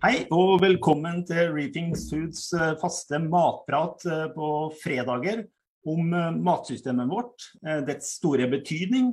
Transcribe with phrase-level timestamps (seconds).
[0.00, 4.46] Hei og velkommen til Reapings Foods eh, faste matprat eh, på
[4.80, 5.42] fredager
[5.84, 7.44] om eh, matsystemet vårt,
[7.84, 9.10] dets store betydning,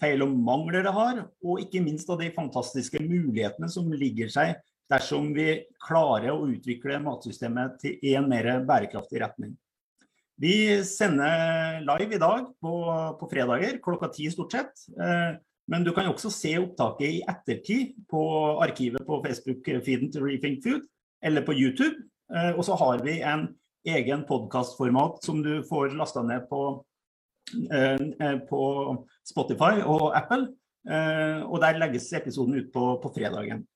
[0.00, 4.54] feil og mangler det har, og ikke minst av de fantastiske mulighetene som ligger seg
[4.88, 9.52] dersom vi klarer å utvikle matsystemet til en mer bærekraftig retning.
[10.40, 10.54] Vi
[10.88, 12.74] sender live i dag på,
[13.20, 14.88] på fredager klokka ti stort sett.
[15.70, 18.22] Men du kan også se opptaket i ettertid på
[18.64, 20.86] arkivet på Facebook-feeden til Rethink Food,
[21.22, 21.94] eller på YouTube.
[22.34, 23.46] Eh, og så har vi en
[23.86, 26.62] egen podkastformat som du får lasta ned på,
[27.70, 28.62] eh, eh, på,
[29.30, 30.48] Spotify og Apple.
[30.80, 33.66] Og der legges episoden ut på, på fredagen.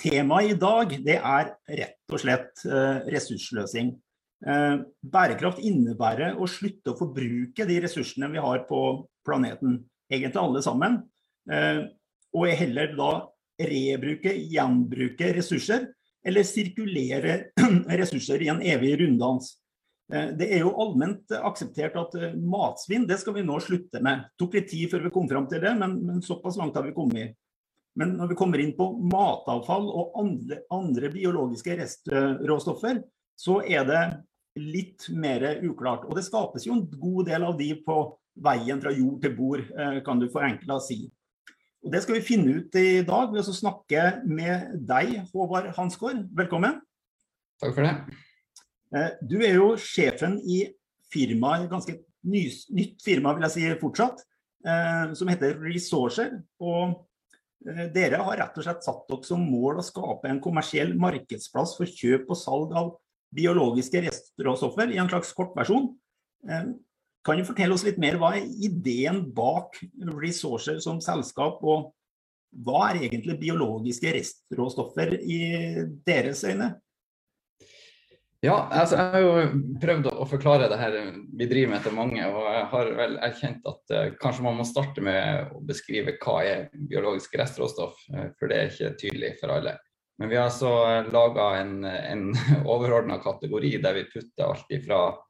[0.00, 2.62] Temaet i dag det er rett og slett
[3.12, 3.90] ressursløsing.
[5.14, 8.80] Bærekraft innebærer å slutte å forbruke de ressursene vi har på
[9.20, 11.00] planeten egentlig alle sammen.
[11.50, 11.82] Eh,
[12.32, 13.10] og heller da
[13.62, 15.90] rebruke, gjenbruke ressurser,
[16.24, 17.38] eller sirkulere
[18.00, 19.52] ressurser i en evig runddans.
[20.12, 24.26] Eh, det er jo allment akseptert at eh, matsvinn det skal vi nå slutte med.
[24.26, 26.86] Det tok litt tid før vi kom fram til det, men, men såpass langt har
[26.86, 27.38] vi kommet.
[27.98, 33.02] Men når vi kommer inn på matavfall og andre, andre biologiske restråstoffer,
[33.36, 34.02] så er det
[34.56, 36.06] litt mer uklart.
[36.08, 37.98] Og det skapes jo en god del av de på
[38.40, 41.10] veien fra jord til bord, eh, kan du forenkla si.
[41.82, 46.28] Og Det skal vi finne ut i dag ved å snakke med deg, Håvard Hansgaard.
[46.32, 46.80] Velkommen.
[47.60, 47.94] Takk for det.
[48.94, 50.66] Eh, du er jo sjefen i
[51.12, 54.22] firmaet, ganske nytt firma vil jeg si fortsatt,
[54.64, 56.42] eh, som heter Resourcer.
[56.60, 57.04] Og
[57.64, 61.86] dere har rett og slett satt dere som mål å skape en kommersiell markedsplass for
[61.86, 62.96] kjøp og salg av
[63.34, 65.94] biologiske restråstoffer i en slags kortversjon.
[67.22, 69.78] Kan du fortelle oss litt mer, hva er ideen bak
[70.18, 71.92] Resourcer som selskap, og
[72.66, 75.42] hva er egentlig biologiske restråstoffer i
[76.06, 76.74] deres øyne?
[78.42, 80.96] Ja, altså jeg har jo prøvd å forklare det her
[81.38, 84.66] vi driver med til mange, og jeg har vel erkjent at uh, kanskje man må
[84.66, 89.54] starte med å beskrive hva er biologisk restråstoff, uh, for det er ikke tydelig for
[89.54, 89.76] alle.
[90.18, 90.72] Men vi har altså
[91.14, 92.24] laga en, en
[92.72, 95.20] overordna kategori der vi putter alt ifra eh,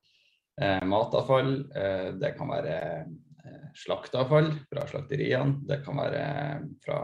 [0.60, 1.54] matavfall.
[1.76, 5.60] Eh, det kan være eh, slakteavfall fra slakteriene.
[5.68, 7.00] Det kan være eh, fra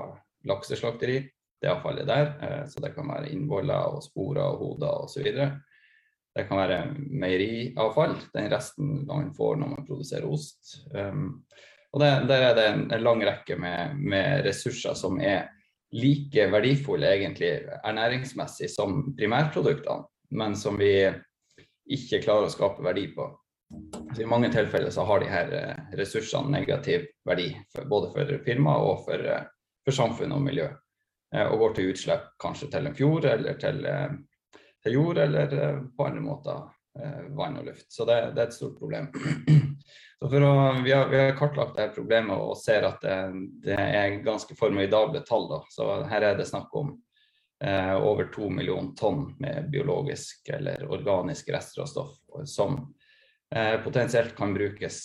[0.48, 1.19] lakseslakteri,
[1.62, 2.31] det avfallet der.
[2.42, 5.28] Eh, så det kan være innvoller og sporer og hoder osv.
[6.38, 10.76] Det kan være meieriavfall, den resten man får når man produserer ost.
[10.92, 11.42] Um,
[11.91, 15.48] og det, Der er det en lang rekke med, med, ressurser som er
[15.91, 21.09] like verdifulle egentlig ernæringsmessig som primærproduktene, men som vi
[21.94, 23.28] ikke klarer å skape verdi på.
[24.15, 28.32] Så I mange tilfeller så har de her eh, ressursene negativ verdi, for, både for
[28.44, 29.44] firmaet og for, eh,
[29.84, 30.69] for samfunn og miljø.
[31.34, 33.84] Eh, og går til utslipp kanskje til en fjord eller til,
[34.84, 35.54] til jord, eller
[35.97, 36.66] på andre måter
[37.37, 37.87] vann og luft.
[37.93, 39.10] Så det, det er et stort problem.
[40.19, 43.19] Å, vi, har, vi, har, kartlagt dette problemet og ser at det,
[43.69, 45.44] det er ganske formidable tall.
[45.53, 45.60] Da.
[45.71, 46.97] Så her er det snakk om
[47.59, 52.13] over to millioner tonn med biologisk eller organisk restråstoff
[52.47, 52.77] som
[53.55, 55.01] eh, potensielt kan brukes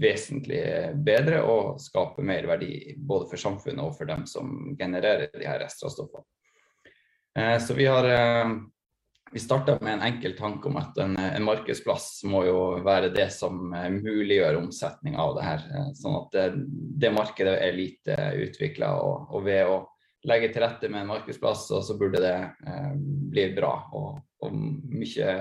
[0.00, 0.62] vesentlig
[0.94, 5.58] bedre og skape mer verdi både for samfunnet og for dem som genererer de her
[5.64, 6.22] restråstoffene.
[7.38, 8.58] Eh, så vi har eh,
[9.32, 13.28] vi starta med en enkel tanke om at en, en, markedsplass må jo være det
[13.34, 15.66] som eh, muliggjør omsetning av det her.
[15.74, 16.46] Eh, sånn at det,
[17.04, 18.16] det markedet er lite
[18.46, 19.78] utvikla, og, og, ved å
[20.28, 22.94] legge til rette med en markedsplass, og så burde det eh,
[23.32, 23.72] bli bra.
[23.96, 25.34] Og, og mye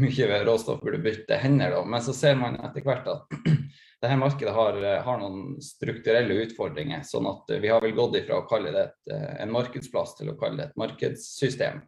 [0.00, 1.70] mye råstoff burde bytte hender.
[1.70, 1.84] Da.
[1.84, 3.34] Men så ser man etter hvert at
[4.02, 7.04] dette markedet har, har, noen strukturelle utfordringer.
[7.06, 9.14] sånn at vi har vel gått ifra å kalle det et,
[9.44, 11.82] en markedsplass til å kalle det et markedssystem.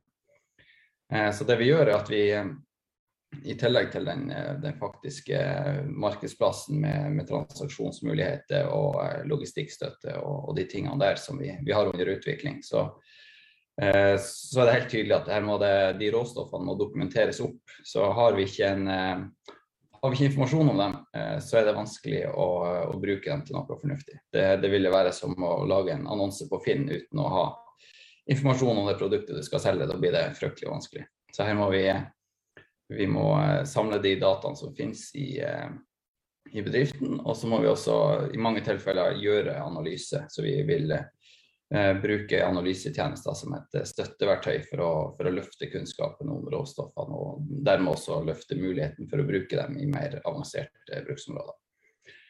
[1.13, 2.25] Eh, så det vi gjør er at vi
[3.43, 4.29] i tillegg til den,
[4.63, 5.41] den faktiske
[5.91, 11.75] markedsplassen med, med, transaksjonsmuligheter og eh, logistikkstøtte og, og, de tingene der som vi, vi
[11.75, 12.89] har under utvikling, så
[13.83, 17.75] Eh, så er det helt tydelig at her det, de råstoffene må dokumenteres opp.
[17.87, 19.55] Så har vi ikke, en, eh,
[20.01, 22.49] har vi ikke informasjon om dem, eh, så er det vanskelig å,
[22.95, 24.21] å bruke dem til noe fornuftig.
[24.33, 27.47] Det, det ville være som å lage en annonse på Finn uten å ha
[28.31, 29.91] informasjon om det produktet du skal selge.
[29.91, 31.09] Da blir det fryktelig vanskelig.
[31.35, 31.89] Så her må vi,
[32.89, 33.29] vi må
[33.67, 35.41] samle de dataene som finnes i,
[36.53, 37.21] i bedriften.
[37.21, 37.97] Og så må vi også
[38.35, 40.25] i mange tilfeller gjøre analyse.
[40.29, 45.71] Så vi vil eh, bruke analysetjenester som et eh, støtteverktøy for å, for å, løfte
[45.73, 51.05] kunnskapen om råstoffene, og dermed også løfte muligheten for å bruke dem i mer avanserte
[51.09, 51.61] bruksområder.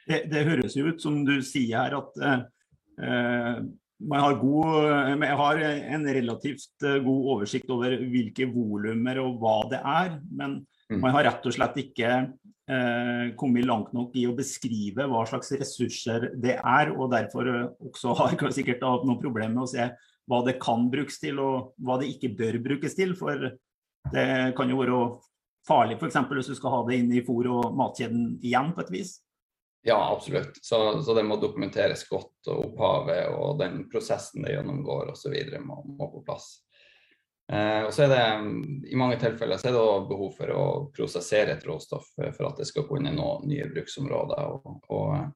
[0.04, 3.62] Det, det høres jo ut som du sier her at eh,
[4.08, 10.16] man har, god, har, en relativt god oversikt over hvilke volumer og hva det er.
[10.30, 10.58] Men
[10.90, 10.98] mm.
[11.02, 15.52] man har rett og slett ikke eh, kommet langt nok i å beskrive hva slags
[15.56, 16.94] ressurser det er.
[16.94, 19.90] Og derfor også har man sikkert hatt noen problemer med å se
[20.30, 23.16] hva det kan brukes til og hva det ikke bør brukes til.
[23.18, 23.50] For
[24.12, 25.02] det kan jo være
[25.68, 26.18] farlig f.eks.
[26.30, 29.14] hvis du skal ha det inn i fôr- og matkjeden igjen på et vis.
[29.86, 30.64] Ja, absolutt.
[30.64, 35.34] Så, så, det må dokumenteres godt, og opphavet og den prosessen det gjennomgår osv.
[35.60, 36.46] Må, må på plass.
[37.52, 40.64] Eh, og så er det I mange tilfeller så er det behov for å
[40.96, 44.56] prosessere et råstoff for at det skal kunne nå nye bruksområder.
[44.56, 45.28] Og, og,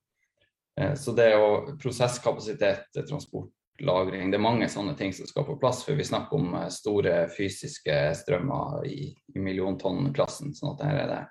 [0.80, 3.52] eh, så det å prosesskapasitet, transport,
[3.84, 5.84] lagring, det er mange sånne ting som skal på plass.
[5.84, 10.56] For vi snakker om eh, store fysiske strømmer i, i milliontonn-klassen.
[10.56, 11.24] sånn at her er det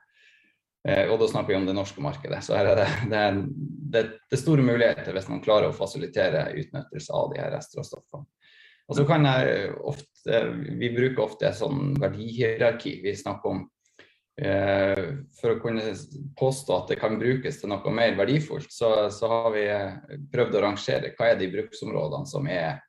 [0.88, 2.40] og da snakker vi om det norske markedet.
[2.46, 3.24] Så her er det, det,
[3.92, 8.28] det, det store muligheter hvis man klarer å fasilitere utnyttelse av de her restråstoffene.
[8.88, 10.44] Og så kan jeg ofte,
[10.80, 12.98] Vi bruker ofte et sånn verdihierarki.
[13.04, 13.62] Vi snakker om
[14.40, 15.04] eh,
[15.40, 15.92] For å kunne
[16.40, 20.56] påstå at det kan brukes til noe mer verdifullt, så, så har vi eh, prøvd
[20.56, 22.80] å rangere hva er de bruksområdene som er,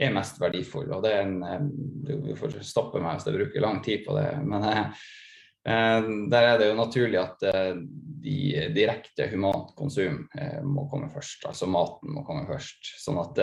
[0.00, 0.96] er mest verdifulle.
[0.96, 1.68] Og det er en, eh,
[2.08, 4.30] Du får stoppe meg hvis jeg bruker lang tid på det.
[4.48, 5.23] men eh, Eh,
[5.64, 7.76] der er det jo naturlig at eh,
[8.24, 11.46] de direkte humant konsum eh, må komme først.
[11.48, 12.90] Altså maten må komme først.
[13.00, 13.40] Sånn at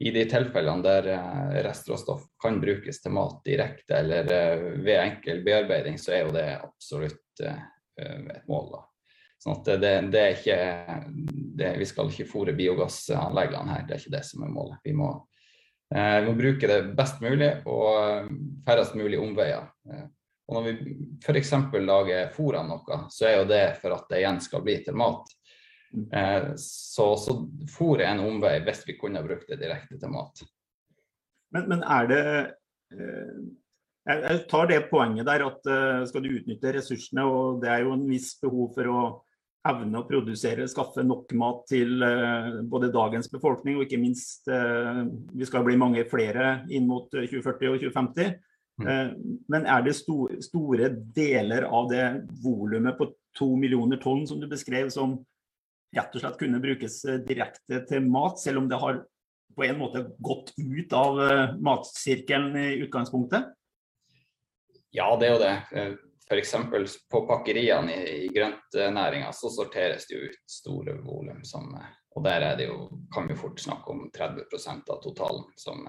[0.00, 1.08] i de tilfellene der
[1.64, 4.28] restråstoff kan brukes til mat direkte eller
[4.80, 8.70] ved enkel bearbeiding, så er jo det absolutt et mål.
[8.72, 8.80] da.
[9.40, 10.56] Sånn at det, det er ikke
[11.60, 14.80] det, Vi skal ikke fòre biogassanleggene her, det er ikke det som er målet.
[14.88, 15.10] Vi må,
[15.92, 18.32] vi må bruke det best mulig og
[18.64, 19.68] færrest mulig omveier.
[20.50, 21.52] Og når vi f.eks.
[21.86, 24.96] lager fôr av noe, så er jo det for at det igjen skal bli til
[24.98, 25.30] mat.
[25.94, 27.36] Eh, så, så
[27.70, 30.42] fôr er en omvei hvis vi kunne brukt det direkte til mat.
[31.54, 32.24] Men, men er det
[32.94, 33.40] eh,
[34.10, 37.94] Jeg tar det poenget der at eh, skal du utnytte ressursene, og det er jo
[37.94, 39.00] en viss behov for å
[39.70, 42.00] evne å produsere, skaffe nok mat til
[42.72, 47.82] både dagens befolkning og ikke minst vi skal bli mange flere inn mot 2040 og
[47.82, 48.38] 2050.
[48.80, 48.88] Mm.
[48.88, 49.12] Eh,
[49.48, 52.04] men er det store deler av det
[52.44, 55.18] volumet på to millioner tonn som du beskrev, som
[55.96, 59.02] rett og slett kunne brukes eh, direkte til mat, selv om det har
[59.56, 63.50] på en måte gått ut av eh, matsirkelen i utgangspunktet?
[64.90, 65.56] Ja, det er jo det.
[66.30, 66.54] F.eks.
[67.10, 71.42] på pakkeriene i, i grøntnæringa så sorteres det jo ut store volum.
[72.16, 75.86] Og der er det jo, kan vi fort snakke om 30% av totalen som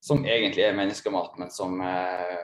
[0.00, 2.36] som egentlig er menneskemat, men som eh,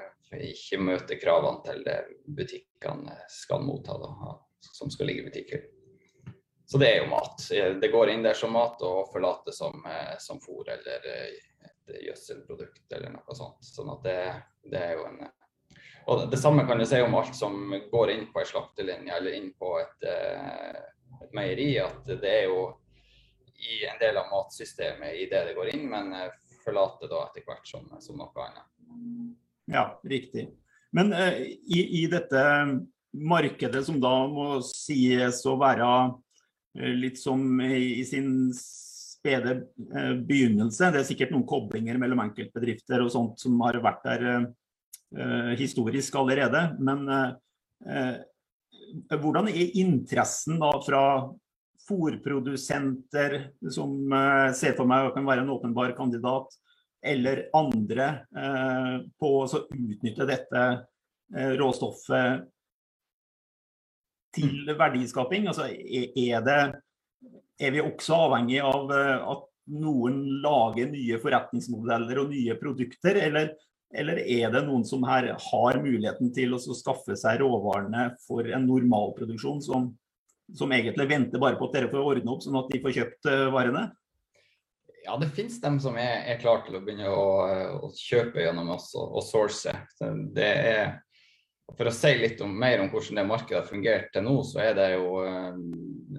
[0.50, 4.34] ikke møter kravene til det butikkene skal motta, da,
[4.74, 5.64] som skal ligge i butikker.
[6.66, 7.44] Så det er jo mat.
[7.80, 11.96] Det går inn der som mat og forlater som, eh, som fôr eller eh, et
[12.08, 13.60] gjødselprodukt eller noe sånt.
[13.64, 14.20] Sånn at det,
[14.72, 15.24] det er jo en
[16.04, 19.36] og Det samme kan du si om alt som går inn på ei slaktelinje eller
[19.38, 21.78] inn på et, et, meieri.
[21.80, 22.66] At det er jo
[23.56, 26.12] i en del av matsystemet i det det går inn, men
[26.64, 28.68] forlate da etter hvert som, som noe annet.
[29.70, 30.48] Ja, riktig.
[30.94, 32.42] Men uh, i, i, dette
[33.14, 39.56] markedet som da må sies å være uh, litt som i, i sin spede
[39.90, 44.52] uh, begynnelse, det er sikkert noen koblinger mellom enkeltbedrifter og sånt som har vært der
[45.54, 46.58] historisk allerede.
[46.82, 47.06] Men
[49.14, 51.02] hvordan er interessen da fra
[51.88, 53.36] fòrprodusenter
[53.72, 56.56] som eh, ser for meg kan være en åpenbar kandidat,
[57.04, 60.62] eller andre eh, på å utnytte dette
[61.36, 62.46] eh, råstoffet
[64.34, 65.50] til verdiskaping?
[65.50, 66.60] Altså, er, det,
[67.60, 73.52] er vi også avhengig av at noen lager nye forretningsmodeller og nye produkter, eller,
[73.94, 78.66] eller er det noen som her har muligheten til å skaffe seg råvarene for en
[78.68, 79.92] normalproduksjon som
[80.52, 83.30] som egentlig venter bare på at dere får ordne opp, sånn at de får kjøpt
[83.30, 83.84] uh, varene?
[85.04, 87.24] Ja, det finnes dem som er, er klare til å begynne å,
[87.84, 89.72] å kjøpe gjennom oss og, source.
[90.32, 90.94] Det er,
[91.76, 94.62] for å si litt om, mer om hvordan det markedet har fungert til nå, så
[94.64, 95.10] er det jo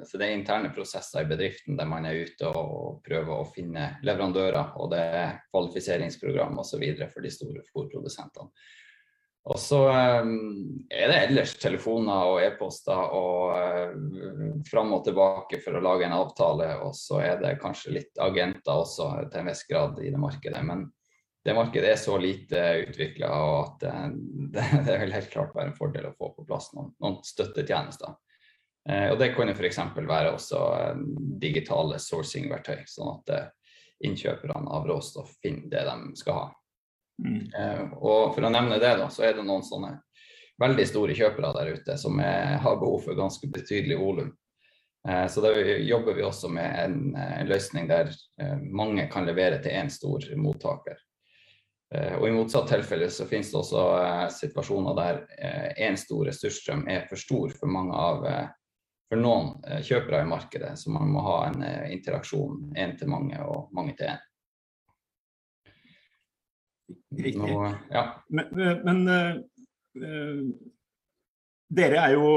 [0.05, 3.95] altså det er interne prosesser i bedriften der man er ute og prøver å finne
[4.05, 4.75] leverandører.
[4.77, 6.85] Og det er kvalifiseringsprogram osv.
[7.09, 8.53] for de store fôrprodusentene.
[9.45, 9.79] Og så
[10.25, 16.07] um, er det ellers telefoner og e-poster og uh, fram og tilbake for å lage
[16.07, 16.71] en avtale.
[16.81, 20.63] Og så er det kanskje litt agenter også til en viss grad i det markedet.
[20.65, 20.87] Men
[21.45, 24.09] det markedet er så lite utvikla at uh,
[24.55, 28.17] det, det, vil helt klart være en fordel å få på plass noen, noen støttetjenester.
[28.89, 29.81] Uh, og det kunne f.eks.
[30.01, 30.65] være også
[31.37, 32.81] digitale sourcing-verktøy.
[32.89, 33.53] sånn at
[34.05, 36.53] innkjøperne av råstoff finner det de skal ha.
[37.23, 37.47] Mm.
[37.59, 39.93] Eh, og for å nevne det, da, så er det noen sånne
[40.61, 44.33] veldig store kjøpere der ute som er, har behov for ganske betydelig volum.
[45.07, 45.53] Eh, så da
[45.83, 50.27] jobber vi også med en, en løsning der eh, mange kan levere til én stor
[50.39, 50.99] mottaker.
[51.95, 55.23] Eh, og I motsatt tilfelle så finnes det også eh, situasjoner der
[55.87, 58.29] én stor ressursstrøm er for stor for mange av
[59.05, 59.51] for noen
[59.85, 61.59] kjøpere i markedet, så man må ha en
[61.93, 64.23] interaksjon én til mange og mange til én.
[67.15, 67.39] Riktig.
[67.39, 68.03] Nå, ja.
[68.27, 70.41] Men, men uh,
[71.75, 72.27] dere er jo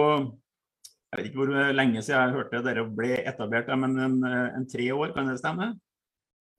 [1.08, 4.90] Jeg vet ikke hvor lenge siden jeg hørte dere ble etablert, men en, en tre
[4.92, 5.70] år, kan det stemme?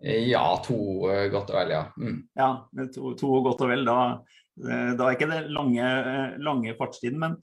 [0.01, 0.79] Ja, to
[1.29, 1.83] godt og vel, ja.
[1.99, 2.17] Mm.
[2.39, 2.49] Ja,
[2.95, 3.83] to, to, godt og vel.
[3.85, 3.97] Da,
[4.95, 5.89] da er ikke det lange,
[6.41, 7.19] lange fartstiden.
[7.21, 7.35] Men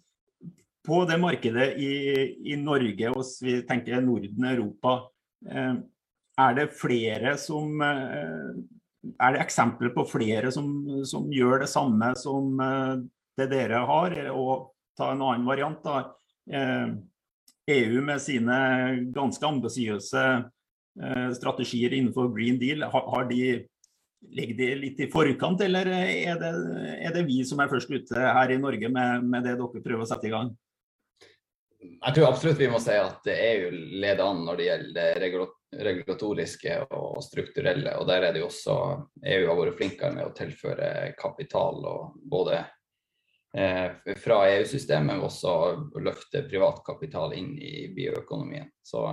[0.87, 1.92] på det markedet i,
[2.49, 4.97] i Norge, og vi tenker Norden, Europa,
[5.47, 7.78] er det flere som
[9.14, 10.70] er det eksempler på flere som,
[11.06, 12.96] som, gjør det samme som eh,
[13.38, 14.16] det dere har?
[14.32, 16.02] Og ta en annen variant, da.
[17.66, 18.58] EU eh, med sine
[19.14, 23.64] ganske ambisiøse eh, strategier innenfor Green Deal, har, de
[24.32, 26.48] Ligger litt i forkant, eller er det,
[27.04, 30.02] er det, vi som er først ute her i Norge med, med det dere prøver
[30.02, 30.48] å sette i gang?
[31.84, 33.68] Jeg tror absolutt vi må si at EU
[34.00, 35.26] leder an når det gjelder
[35.73, 37.96] regulatoriske og strukturelle.
[37.99, 38.76] og Der er det jo også
[39.26, 41.85] EU har vært flinkere med å tilføre kapital.
[41.85, 42.64] og både
[43.56, 45.54] eh, fra EU-systemet, men også
[46.00, 48.70] løfte privatkapital inn i bioøkonomien.
[48.82, 49.04] Så,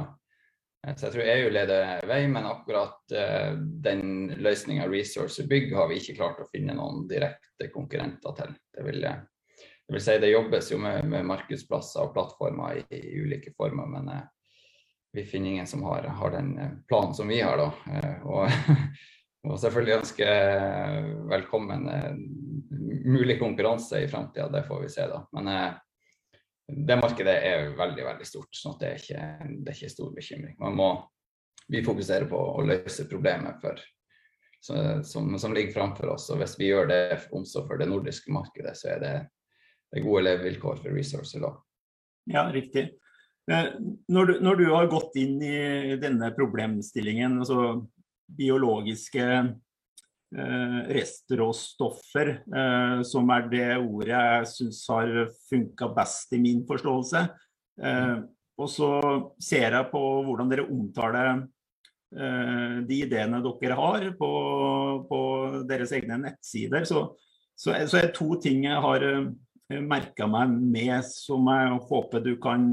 [0.86, 5.90] eh, så, jeg tror EU leder vei, men akkurat eh, den løsninga Resource Bygg har
[5.90, 8.56] vi ikke klart å finne noen direkte konkurrenter til.
[8.74, 13.20] Det vil, det vil si det jobbes jo med, med markedsplasser og plattformer i, i
[13.26, 14.24] ulike former, men eh,
[15.14, 17.58] vi finner ingen som har, har, den eh, planen som vi har.
[17.58, 17.94] da.
[17.94, 18.50] Eh, og,
[19.50, 20.28] og selvfølgelig ønske
[21.30, 22.14] velkommen eh,
[23.06, 25.22] mulig konkurranse i framtida, det får vi se da.
[25.38, 25.50] Men
[26.88, 29.26] det markedet er veldig veldig stort, så det er ikke,
[29.60, 30.56] det er ikke stor bekymring.
[30.64, 30.88] Man må,
[31.68, 33.84] vi fokuserer på å løse problemet for,
[34.64, 36.30] som, som, ligger framfor oss.
[36.32, 37.04] og Hvis vi gjør det
[37.36, 39.14] også for det nordiske markedet, så er det,
[39.94, 41.44] det gode levevilkår for Resourcer.
[41.44, 41.54] da.
[42.32, 42.88] Ja, riktig.
[43.52, 43.74] Eh,
[44.08, 47.84] når du, når du, har gått inn i denne problemstillingen, altså
[48.34, 55.12] biologiske eh, restråstoffer, eh, som er det ordet jeg syns har
[55.50, 57.26] funka best i min forståelse,
[57.84, 58.16] eh,
[58.54, 58.94] og så
[59.42, 64.32] ser jeg på hvordan dere omtaler eh, de ideene dere har på,
[65.10, 65.20] på
[65.68, 67.10] deres egne nettsider, så,
[67.60, 72.36] så, så, er to ting jeg har eh, merka meg med som jeg håper du
[72.40, 72.72] kan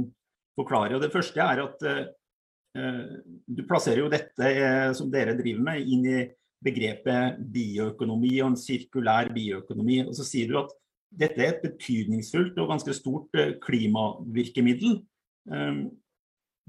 [0.60, 0.96] forklare.
[0.96, 3.14] Og det første er at uh,
[3.46, 6.20] du plasserer jo dette uh, som dere driver med, inn i
[6.60, 10.02] begrepet bioøkonomi og en sirkulær bioøkonomi.
[10.06, 10.74] Og så sier du at
[11.20, 15.00] dette er et betydningsfullt og ganske stort klimavirkemiddel.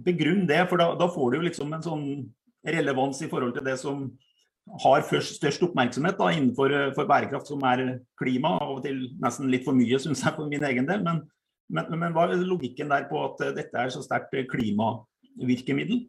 [0.02, 2.06] Begrunn det, for da, da, får du liksom en sånn
[2.66, 4.06] relevans i forhold til det som
[4.82, 6.74] har først, størst oppmerksomhet da, innenfor
[7.10, 8.56] bærekraft, som er klima.
[8.62, 11.04] Av og til nesten litt for mye, syns jeg, for min egen del.
[11.06, 11.24] Men,
[11.72, 16.04] men, men, hva er logikken der på at eh, dette er så sterkt eh, klimavirkemiddel?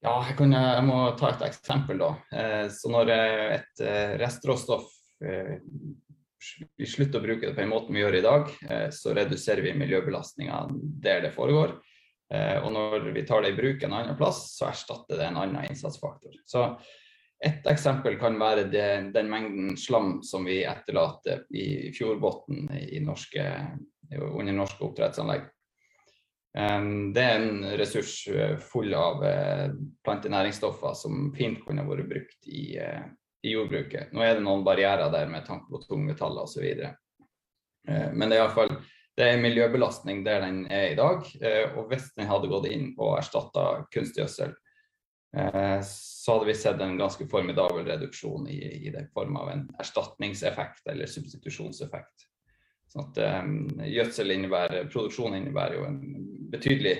[0.00, 2.00] Ja, jeg, kan, jeg, må ta et eksempel.
[2.00, 2.14] da.
[2.32, 3.84] Eh, så Når et
[4.20, 4.88] restråstoff
[5.20, 8.46] vi slutter å bruke det på en måte vi gjør i dag,
[8.96, 10.62] så reduserer vi miljøbelastninga
[11.04, 11.74] der det foregår.
[12.32, 15.68] Og når vi tar det i bruk en annen plass, så erstatter det en annen
[15.68, 16.38] innsatsfaktor.
[16.48, 16.64] Så
[17.40, 22.68] et eksempel kan være det, den mengden slam som vi etterlater i fjordbunnen
[24.20, 25.46] under norske oppdrettsanlegg.
[26.50, 29.68] Det er en ressurs eh, full av eh,
[30.04, 33.04] plantenæringsstoffer som fint kunne vært brukt i, eh,
[33.44, 34.10] i, jordbruket.
[34.12, 36.66] Nå er det noen barrierer der med tanke på tungmetaller osv.
[37.86, 38.74] Men det er iallfall
[39.16, 41.24] det er en miljøbelastning der den er i dag.
[41.76, 44.52] Og hvis den hadde gått inn og erstatta kunstgjødsel,
[45.30, 50.90] så hadde vi sett en ganske formidabel reduksjon i, i det form av en erstatningseffekt
[50.90, 52.26] eller substitusjonseffekt.
[52.90, 53.52] Sånn at um,
[53.86, 56.00] gjødsel innebærer, Produksjon innebærer jo en
[56.50, 56.96] betydelig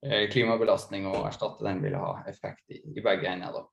[0.00, 3.66] eh, klimabelastning, og erstatte den vil ha effekt i, i begge ender.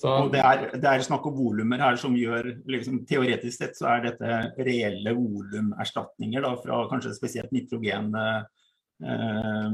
[0.00, 3.76] Så, og det er, det er, snakk om volumer her som gjør liksom, Teoretisk sett
[3.76, 9.72] så er dette reelle volumerstatninger fra kanskje spesielt nitrogen eh,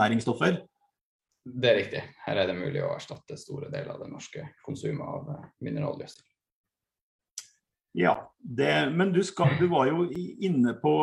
[0.00, 0.58] næringsstoffer.
[1.46, 2.00] Det er riktig.
[2.24, 6.24] Her er det mulig å erstatte store deler av det norske konsumet av eh, mineralgjødsel.
[7.96, 10.96] Ja, det, men du, skal, du, var jo inne på,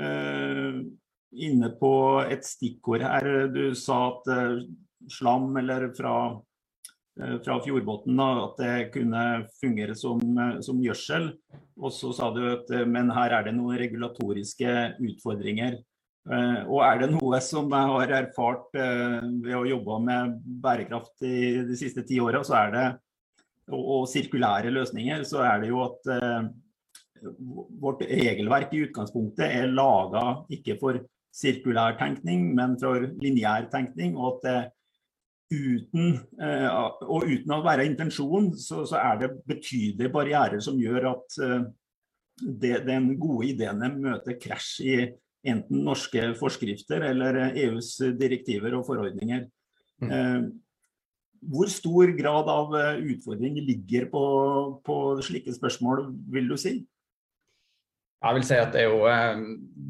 [0.00, 0.78] uh,
[1.30, 1.92] inne på
[2.24, 3.28] et stikkord her.
[3.54, 4.64] Du sa at uh,
[5.12, 6.16] slam eller fra,
[7.44, 9.22] fra fjordbunnen at det kunne
[9.60, 10.18] fungere som,
[10.64, 11.28] som gjødsel.
[11.78, 15.78] Og så sa du at men her er det noen regulatoriske utfordringer.
[16.22, 21.78] Og er det noe som jeg har erfart ved å jobbe med bærekraft i de
[21.78, 22.84] siste ti åra, det
[23.70, 26.46] og, sirkulære løsninger, så er det jo at eh,
[27.82, 31.00] vårt regelverk i utgangspunktet er laga ikke for
[31.32, 34.16] sirkulær tenkning, men for lineær tenkning.
[34.18, 34.70] Og at eh,
[35.52, 36.68] uten, eh,
[37.06, 41.58] og uten å være intensjonen, så, så, er det betydelige barrierer som gjør at eh,
[42.42, 44.96] det, den gode ideene møter krasj i
[45.42, 49.46] enten norske forskrifter eller EUs direktiver og forordninger.
[50.02, 50.12] Mm.
[50.12, 50.44] Eh,
[51.52, 54.24] hvor stor grad av eh, utfordring ligger på,
[54.86, 54.96] på
[55.26, 56.76] slike spørsmål, vil du si?
[58.22, 59.40] Jeg vil si at det er jo eh,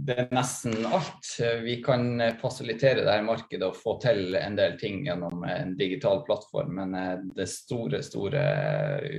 [0.08, 1.28] det er nesten alt.
[1.66, 6.72] Vi kan fasilitere dette markedet og få til en del ting gjennom en digital plattform,
[6.80, 8.46] men eh, det store, store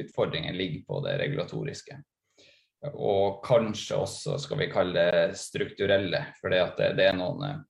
[0.02, 2.00] utfordringen ligger på det regulatoriske.
[2.92, 7.64] Og kanskje også, skal vi kalle det strukturelle, for det, det er noen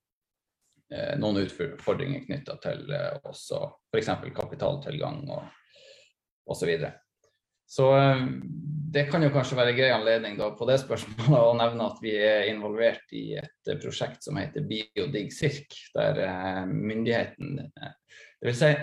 [0.94, 4.12] Eh, noen utfordringer knytta til eh, også f.eks.
[4.36, 5.42] kapitaltilgang og
[6.46, 6.60] osv.
[6.60, 6.92] Så, videre.
[7.66, 8.26] så eh,
[8.94, 12.14] det kan jo kanskje være grei anledning da, på det spørsmålet å nevne at vi
[12.20, 16.22] er involvert i et prosjekt som heter BioDigCirk, der
[16.70, 17.64] myndigheten
[18.44, 18.74] det vil si,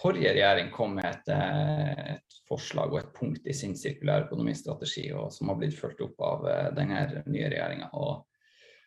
[0.00, 5.58] Forrige regjering kom med et, et, forslag og et punkt i sin sirkulærøkonomistrategi som har
[5.60, 6.46] blitt fulgt opp av
[6.76, 7.90] denne nye regjeringa.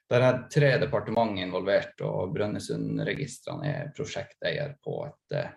[0.08, 5.50] Der er tre departement involvert, og Brønnøysundregistrene er prosjekteier på et, eh,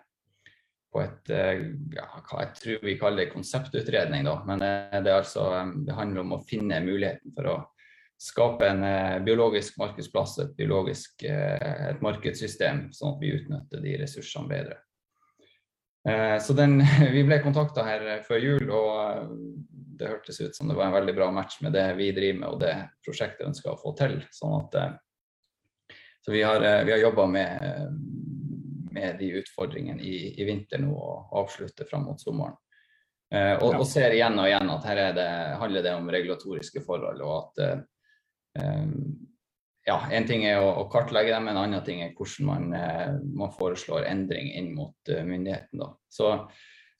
[0.91, 1.61] på et eh,
[1.95, 4.27] ja, hva jeg tror vi kaller konseptutredning.
[4.27, 4.35] Da.
[4.47, 5.45] Men eh, det, altså,
[5.87, 7.55] det, handler om å finne muligheten for å
[8.21, 8.85] skape en
[9.25, 14.77] biologisk markedsplass, et biologisk et markedssystem, sånn at vi utnytter de ressursene bedre.
[16.41, 16.79] Så den,
[17.15, 19.33] Vi ble kontakta her før jul, og
[20.01, 22.49] det hørtes ut som det var en veldig bra match med det vi driver med
[22.49, 22.73] og det
[23.05, 24.17] prosjektet ønsker å få til.
[24.33, 25.95] Sånn at, eh,
[26.25, 28.01] så vi har, eh, vi har jobba med,
[28.91, 32.57] med, de utfordringene i, i vinter nå og avslutter fram mot sommeren.
[33.31, 35.29] Eh, og, og, ser igjen og igjen at her det,
[35.61, 37.21] handler det om regulatoriske forhold.
[37.21, 37.85] og at
[38.55, 42.65] ja, En ting er å, kartlegge dem, en annen ting er hvordan man,
[43.37, 45.79] man foreslår endring inn mot myndigheten.
[45.79, 45.87] Da.
[46.11, 46.33] Så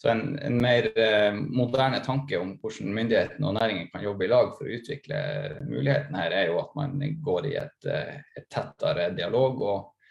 [0.01, 4.29] så en, en mer eh, moderne tanke om hvordan myndighetene og næringen kan jobbe i
[4.31, 5.19] lag for å utvikle
[5.67, 10.07] muligheten her, er jo at man går i et, eh, et tettere dialog og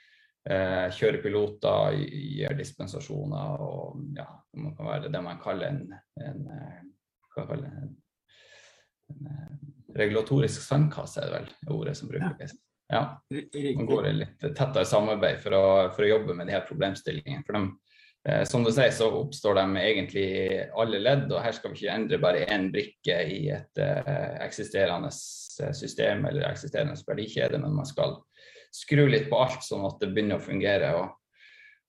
[0.46, 5.83] eh, kjører piloter, gir dispensasjoner og ja, det kan være det man kaller en,
[6.22, 6.79] en, eh,
[7.35, 7.92] kaller en,
[9.11, 9.69] en eh,
[10.00, 12.56] regulatorisk sandkasse, er det vel ordet som brukes.
[12.90, 13.04] Ja.
[13.30, 17.44] Man går i litt tettere samarbeid for å, for å jobbe med de her problemstillingene.
[17.46, 17.68] For de,
[18.28, 21.80] Eh, som du sier, så oppstår de egentlig i alle ledd, og her skal vi
[21.80, 27.78] ikke endre bare én brikke i et uh, eksisterende eh, system eller eksisterende verdikjede, men
[27.78, 28.18] man skal
[28.76, 30.92] skru litt på alt sånn at det begynner å fungere.
[31.00, 31.16] Og,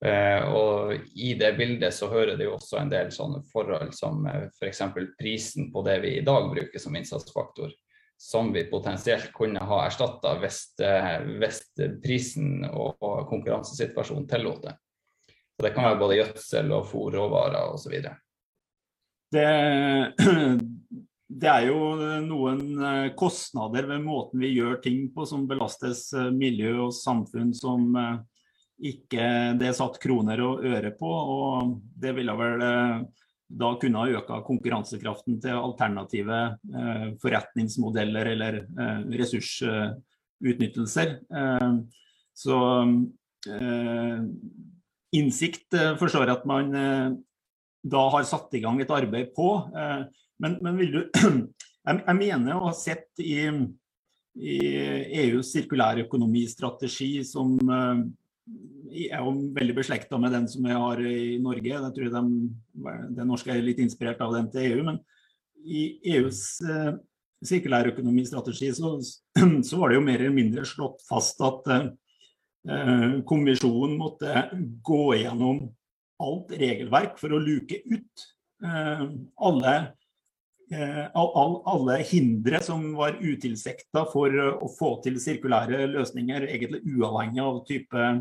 [0.08, 4.24] uh, og i det bildet så hører det jo også en del sånne forhold som
[4.24, 4.86] uh, f.eks.
[5.20, 7.76] prisen på det vi i dag bruker som innsatsfaktor
[8.22, 10.60] som vi potensielt kunne ha erstatta hvis,
[11.42, 11.62] hvis,
[12.04, 14.76] prisen og, og konkurransesituasjonen tillot det.
[15.58, 17.96] Så det kan være både gjødsel og fôrråvarer osv.
[19.34, 19.48] Det,
[21.42, 21.80] det er jo
[22.28, 27.56] noen eh, kostnader ved måten vi gjør ting på som belastes eh, miljø og samfunn
[27.58, 28.16] som eh,
[28.92, 29.26] ikke
[29.58, 31.10] det er satt kroner og øre på.
[31.10, 32.68] Og det ville vel
[33.60, 36.38] da kunne ha øka konkurransekraften til alternative
[37.22, 38.54] forretningsmodeller eller
[39.20, 41.10] ressursutnyttelser.
[42.32, 42.58] Så
[45.16, 47.12] innsikt eh, forstår jeg at man eh,
[47.92, 49.54] da har satt i gang et arbeid på.
[49.76, 50.02] Eh,
[50.42, 51.02] men, men vil du
[51.82, 53.48] Jeg mener å ha sett i,
[54.38, 54.58] i
[55.24, 57.56] EUs sirkulærøkonomistrategi som
[58.92, 61.72] er jo veldig beslekta med den som vi har i Norge.
[61.72, 62.24] Jeg tror de,
[63.18, 64.84] Den norske er litt inspirert av den til EU.
[64.90, 65.00] Men
[65.62, 65.84] i
[66.16, 66.60] EUs
[67.46, 68.96] sirkulærøkonomistrategi så,
[69.70, 71.70] så var det jo mer eller mindre slått fast at
[72.70, 74.44] Eh, kommisjonen måtte
[74.86, 75.64] gå gjennom
[76.22, 78.26] alt regelverk for å luke ut
[78.62, 79.02] eh,
[79.42, 79.74] alle,
[80.70, 87.58] eh, alle hindre som var utilsikta for å få til sirkulære løsninger, egentlig uavhengig av
[87.66, 88.12] type,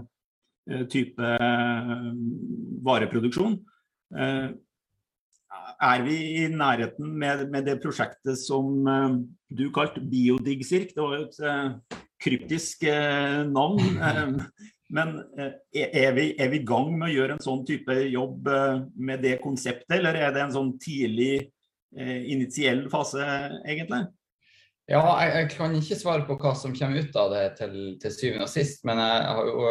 [0.92, 1.30] type
[2.87, 3.56] vareproduksjon.
[5.80, 8.85] Er vi i nærheten med, med det prosjektet som
[9.50, 10.92] du kalte Biodigsirk?
[10.94, 13.80] Det var jo et kryptisk eh, navn.
[13.96, 14.37] Eh,
[14.90, 15.20] Men
[15.70, 18.48] er vi, er vi i gang med å gjøre en sånn type jobb
[18.98, 21.44] med det konseptet, eller er det en sånn tidlig
[21.94, 23.22] initiell fase,
[23.62, 24.00] egentlig?
[24.90, 28.11] Ja, jeg, jeg, kan ikke svare på hva som kommer ut av det til, til
[28.11, 29.66] syvende og sist, men jeg jo,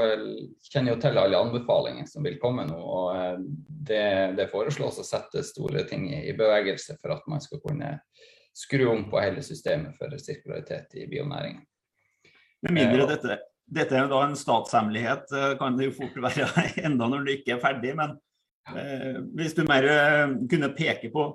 [0.69, 2.77] kjenner jo til alle anbefalinger som vil komme nå.
[2.79, 3.41] og eh,
[3.89, 4.05] Det,
[4.37, 7.97] det foreslås å sette store ting i, i, bevegelse for at man skal kunne
[8.55, 11.65] skru om på hele systemet for sirkularitet i bionæringen.
[12.63, 16.15] Med mindre eh, dette, dette er jo da en statshemmelighet, eh, kan det jo fort
[16.29, 16.47] være
[16.87, 17.91] enda når du ikke er ferdig.
[17.99, 18.15] Men
[18.71, 19.91] eh, hvis du mer
[20.47, 21.27] kunne peke på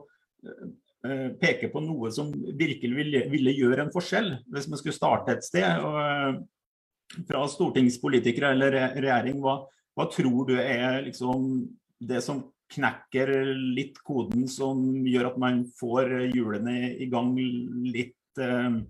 [1.41, 5.45] peke på noe som virkelig ville, ville, gjøre en forskjell, hvis vi skulle starte et
[5.45, 5.85] sted.
[5.85, 9.59] Og, eh, fra stortingspolitikere eller regjering, hva,
[9.95, 11.69] hva tror du er liksom
[12.01, 12.43] det som
[12.75, 13.31] knekker
[13.77, 18.81] litt koden, som gjør at man får hjulene i gang litt eh,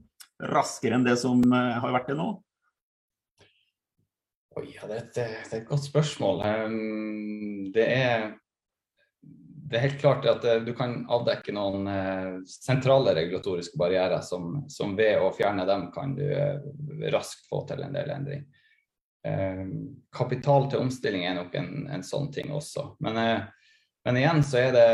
[0.55, 2.31] raskere enn det som eh, har vært det nå?
[4.55, 6.45] Oi, ja, det, er et, det, er et godt spørsmål.
[7.75, 8.29] Det er
[9.65, 14.65] det er helt klart at eh, du kan avdekke noen eh, sentrale regulatoriske barrierer som,
[14.69, 16.61] som, ved å fjerne dem kan du eh,
[17.15, 18.45] raskt få til en del endring.
[20.13, 22.83] Kapital til omstilling er nok en, en sånn ting også.
[23.01, 23.17] Men,
[24.05, 24.89] men, igjen så er det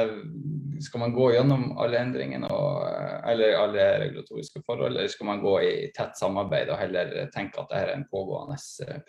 [0.86, 2.84] Skal man gå gjennom alle endringene og,
[3.26, 7.72] eller alle regulatoriske forhold, eller skal man gå i tett samarbeid og heller tenke at
[7.72, 8.54] dette er en pågående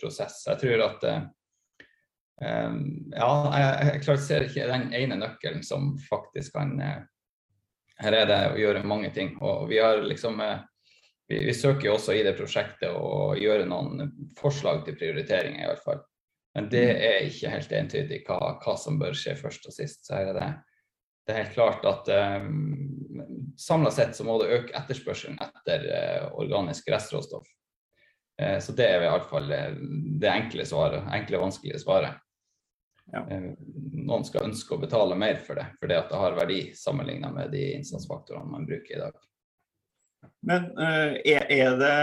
[0.02, 0.42] prosess?
[0.50, 1.06] Jeg tror at
[2.42, 7.02] ja, jeg, klart ser ikke den ene nøkkelen som faktisk kan uh,
[8.02, 9.36] Her er det å gjøre mange ting.
[9.46, 10.64] Og vi har liksom uh,
[11.30, 15.70] vi, vi, søker jo også i det prosjektet å gjøre noen forslag til prioriteringer, i
[15.70, 16.02] hvert fall.
[16.58, 17.04] Men det mm.
[17.12, 20.02] er ikke helt entydig hva, hva som bør skje først og sist.
[20.08, 20.50] Så er det,
[21.28, 22.10] det er helt klart at
[22.42, 27.48] um, samla sett så må det øke etterspørselen etter uh, organisk restråstoff.
[28.42, 32.16] Så det er i hvert fall det enkle svaret, enkle, vanskelige svaret.
[33.12, 33.26] Ja.
[33.28, 33.52] Eh,
[34.08, 37.52] noen skal ønske å betale mer for det, fordi at det har verdi sammenlignet med
[37.52, 39.18] de innsatsfaktorene man bruker i dag.
[40.48, 41.94] Men uh, er, det,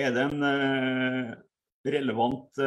[0.00, 1.34] er, det, en uh,
[1.84, 2.62] relevant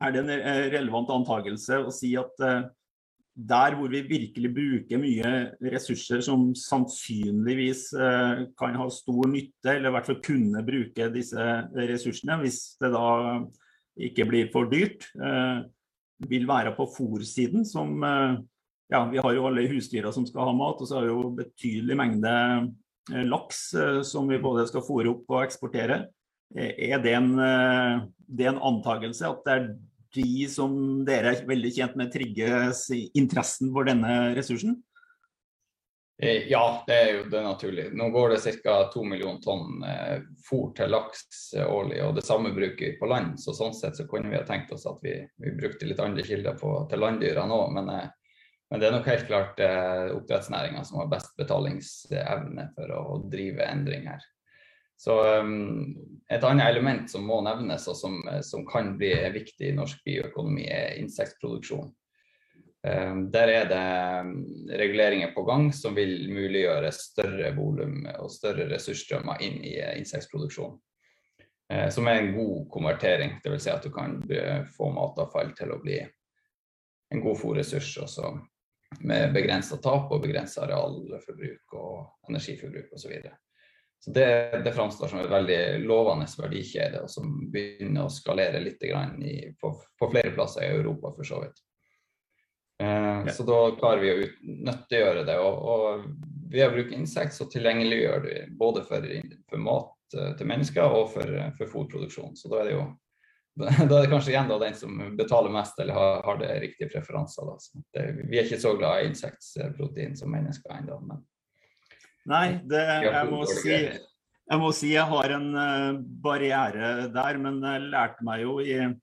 [0.00, 0.32] er det en
[0.72, 2.40] relevant antakelse å si at
[3.34, 5.32] der hvor vi virkelig bruker mye
[5.74, 7.90] ressurser som sannsynligvis
[8.56, 13.10] kan ha stor nytte, eller i hvert fall kunne bruke disse ressursene, hvis det da
[14.08, 15.10] ikke blir for dyrt,
[16.28, 18.36] vil være på fòrsiden, som eh,
[18.92, 21.32] ja, vi har jo alle husdyra som skal ha mat, og så har vi jo
[21.38, 22.34] betydelig mengde
[23.12, 26.04] eh, laks eh, som vi både skal fôre opp og eksportere.
[26.54, 29.64] Er det en, det er en antakelse at det er
[30.14, 32.84] de som dere er veldig kjent med, trigges
[33.16, 34.76] interessen for denne ressursen?
[36.22, 37.84] Eh, ja, det er jo det er naturlig.
[37.98, 38.76] Nå går det ca.
[38.92, 43.08] to millioner tonn eh, fôr til laks eh, årlig, og det samme bruker vi på
[43.10, 43.34] land.
[43.40, 46.22] Så sånn sett så kunne vi ha tenkt oss at vi, vi brukte litt andre
[46.26, 47.74] kilder på, til landdyrene òg.
[47.74, 48.06] Men, eh,
[48.70, 53.66] men, det er nok helt klart eh, oppdrettsnæringa som har best betalingsevne for å, drive
[53.66, 54.22] endring her.
[55.04, 55.90] Så um,
[56.30, 60.68] Et annet element som må nevnes, og som, som kan bli viktig i norsk bioøkonomi,
[60.70, 61.90] er insektproduksjon.
[62.84, 64.32] Ehm, der er det ehm,
[64.68, 70.76] reguleringer på gang som vil muliggjøre større volum og større ressursstrømmer inn i insektproduksjonen.
[71.72, 73.62] Eh, som er en god konvertering, dvs.
[73.64, 74.18] Si at du kan
[74.76, 76.02] få matavfall til å bli
[77.14, 78.34] en god fòrressurs også
[79.00, 83.00] med begrensa tap og begrensa arealforbruk og energiforbruk osv.
[83.00, 83.36] Så, videre.
[83.98, 84.28] så det,
[84.66, 88.92] det framstår som et veldig lovende verdikjede, og som begynner å skalere litt i,
[89.56, 91.63] på, på flere plasser i Europa for så vidt.
[92.78, 94.28] Eh, så da klarer vi å
[94.68, 95.38] nyttiggjøre det.
[95.38, 99.06] Og, og ved å bruke insekt så tilgjengeliggjør det både for,
[99.50, 102.34] for, mat eh, til mennesker og for, for fôrproduksjon.
[102.38, 102.86] Så da er det jo
[103.62, 106.90] da er det kanskje igjen da den som betaler mest eller har, har det riktige
[106.90, 107.52] preferanser.
[107.94, 111.20] Det, vi er ikke så glad i insektprotein som mennesker ennå.
[112.32, 117.60] Nei, det, jeg, må si, jeg må si jeg har en uh, barriere der, men
[117.62, 118.94] jeg lærte meg jo i Eh,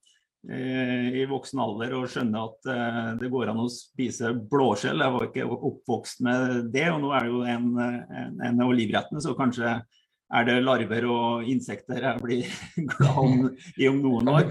[0.50, 5.04] i voksen alder og skjønne at eh, det går an å spise blåskjell.
[5.04, 8.72] Jeg var ikke oppvokst med det, og nå er det jo en, en, en av
[8.72, 9.76] olivrettene, så kanskje
[10.32, 12.54] er det larver og insekter jeg blir
[12.94, 13.36] glad om
[13.76, 14.48] i om noen år.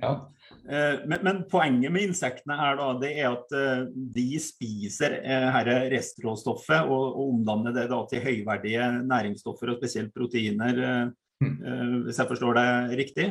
[0.00, 3.52] Eh, men, men, poenget med insektene her da, det er at
[3.92, 5.18] de spiser
[5.52, 11.12] her restråstoffet og, og omdanner det da til høyverdige næringsstoffer og spesielt proteiner,
[11.44, 12.06] mm.
[12.06, 12.70] hvis jeg forstår det
[13.02, 13.28] riktig.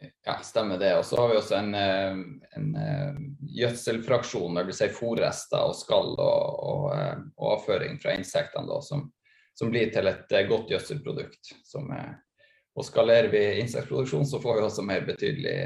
[0.00, 0.92] Ja, stemmer det.
[0.98, 2.18] Og så har vi også en, eh,
[2.56, 3.20] en eh,
[3.58, 8.78] gjødselfraksjon, det vil si fòrrester og skall og, og, eh, og, avføring fra insektene, da,
[8.84, 9.08] som,
[9.58, 11.52] som, blir til et godt gjødselprodukt.
[11.66, 11.90] Som,
[12.78, 15.56] og skalerer vi insektproduksjon, så får vi også mer betydelig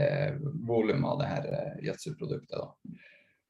[0.64, 1.48] volum av det her
[1.84, 2.56] gjødselproduktet.
[2.56, 3.00] Da.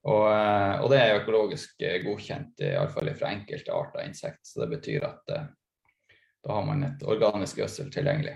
[0.02, 4.42] Og, og, det er økologisk godkjent, iallfall fra enkelte arter insekt.
[4.48, 8.34] Så det betyr at da har man et organisk gjødsel tilgjengelig.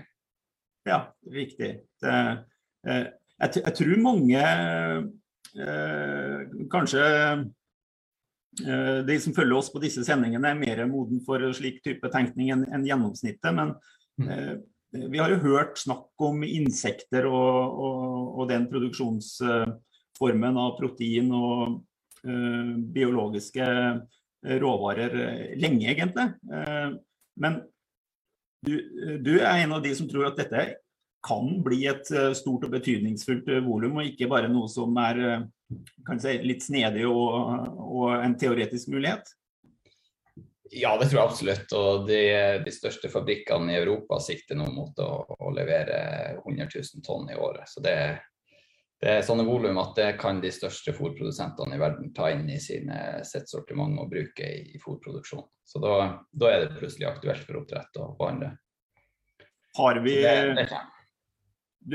[0.87, 1.01] Ja,
[1.33, 1.71] riktig.
[2.01, 2.15] Det,
[2.87, 4.41] jeg, jeg, tror mange
[5.59, 7.03] eh, kanskje
[8.57, 12.63] de som følger oss på disse sendingene, er mer moden for slik type tenkning enn
[12.73, 13.51] en gjennomsnittet.
[13.53, 13.75] Men
[14.17, 14.63] mm.
[15.11, 18.05] Vi har jo hørt snakk om insekter og, og,
[18.39, 21.83] og den produksjonsformen av protein og
[22.93, 25.13] biologiske eh, råvarer
[25.59, 26.27] lenge, egentlig.
[27.37, 27.59] Men
[28.67, 30.67] du, du, er en av de som tror at dette
[31.27, 35.19] kan bli et stort og betydningsfullt volum, og ikke bare noe som er
[36.21, 39.33] si, litt snedig og, og en teoretisk mulighet?
[40.71, 41.73] Ja, det tror jeg absolutt.
[41.77, 42.21] Og de,
[42.63, 45.99] de største fabrikkene i Europa sikter nå mot å, å levere
[46.43, 47.67] 100 000 tonn i året.
[47.71, 47.95] Så det,
[48.97, 52.57] det er sånne volum at det kan de største fôrprodusentene i verden ta inn i
[52.61, 55.45] sine, sitt sortiment og bruke i, i fôrproduksjon.
[55.67, 55.95] Så da,
[56.31, 58.55] da, er det plutselig aktuelt for oppdrett og andre.
[59.77, 60.69] Har vi, det, det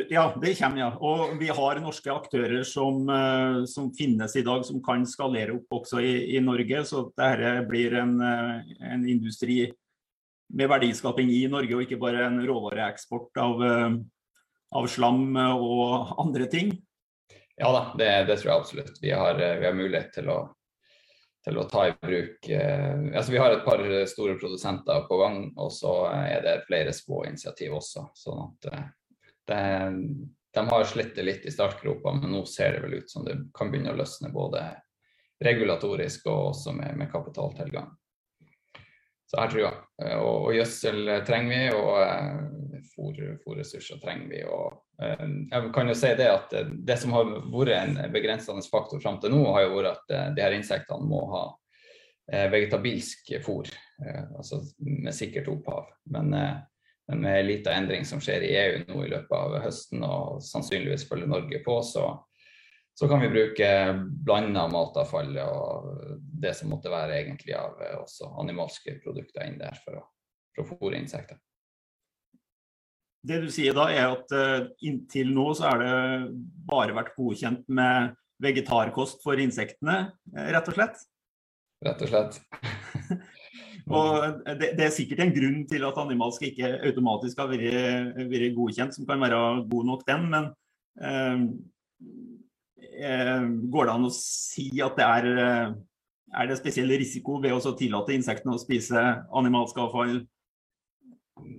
[0.09, 0.91] ja, det kommer, ja.
[1.05, 5.75] Og vi har norske aktører som, eh, som, finnes i dag, som kan skalere opp
[5.83, 6.85] også i, i Norge.
[6.89, 9.67] Så dette blir en, eh, en, industri
[10.53, 13.99] med verdiskaping i Norge, og ikke bare en råvareeksport av, eh,
[14.73, 16.73] av slam og andre ting.
[17.61, 18.99] Ja da, det, det tror jeg absolutt.
[19.03, 20.39] Vi har, vi har mulighet til å,
[21.45, 25.43] til å, ta i bruk eh, altså Vi har et par store produsenter på gang,
[25.61, 28.07] og så er det flere små initiativ også.
[28.17, 28.71] sånn at
[29.53, 29.63] det,
[30.53, 33.73] de har slitt litt i startgropa, men nå ser det vel ut som det kan
[33.73, 34.65] begynne å løsne både
[35.43, 37.91] regulatorisk og også med, med kapitaltilgang.
[39.33, 39.77] Så her tror jeg.
[40.21, 44.43] Og, og gjødsel trenger vi, og eh, fôrressurser trenger vi.
[44.45, 49.03] Og, eh, jeg kan jo si Det at det som har vært en begrensende faktor
[49.03, 51.49] fram til nå, har jo vært at eh, de her insektene må ha
[52.33, 53.67] vegetabilsk fôr,
[54.39, 55.89] altså med sikkert opphav.
[56.15, 56.31] Men
[57.13, 60.43] men med en liten endring som skjer i EU nå i løpet av høsten, og
[60.47, 62.07] sannsynligvis følger Norge på, så,
[62.95, 63.69] så kan vi bruke
[64.25, 65.91] blanda matavfall og
[66.43, 70.05] det som måtte være egentlig av også animalske produkter inn der for å,
[70.63, 71.41] å fôre insekter.
[73.23, 75.93] Det du sier da er at uh, inntil nå så er det
[76.67, 81.05] bare vært godkjent med vegetarkost for insektene, eh, rett og slett?
[81.87, 82.41] Rett og slett.
[83.91, 88.95] Og det, det, er sikkert en grunn til at animalsk ikke automatisk har vært, godkjent,
[88.95, 90.51] som kan være god nok den, men
[91.03, 91.43] eh,
[93.03, 95.75] eh, går det an å si at det er, eh,
[96.43, 99.03] er det spesiell risiko ved å tillate insektene å spise
[99.35, 100.23] animalsk avfall?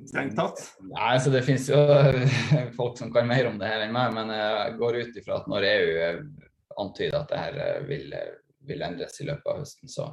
[0.10, 0.62] Strengt tatt?
[0.92, 1.80] Nei, så Det finnes jo
[2.80, 5.50] folk som kan mer om det her enn meg, men jeg går ut ifra at
[5.52, 5.92] når EU
[6.84, 8.16] antyder at det her vil,
[8.68, 10.08] vil endres i løpet av høsten, så,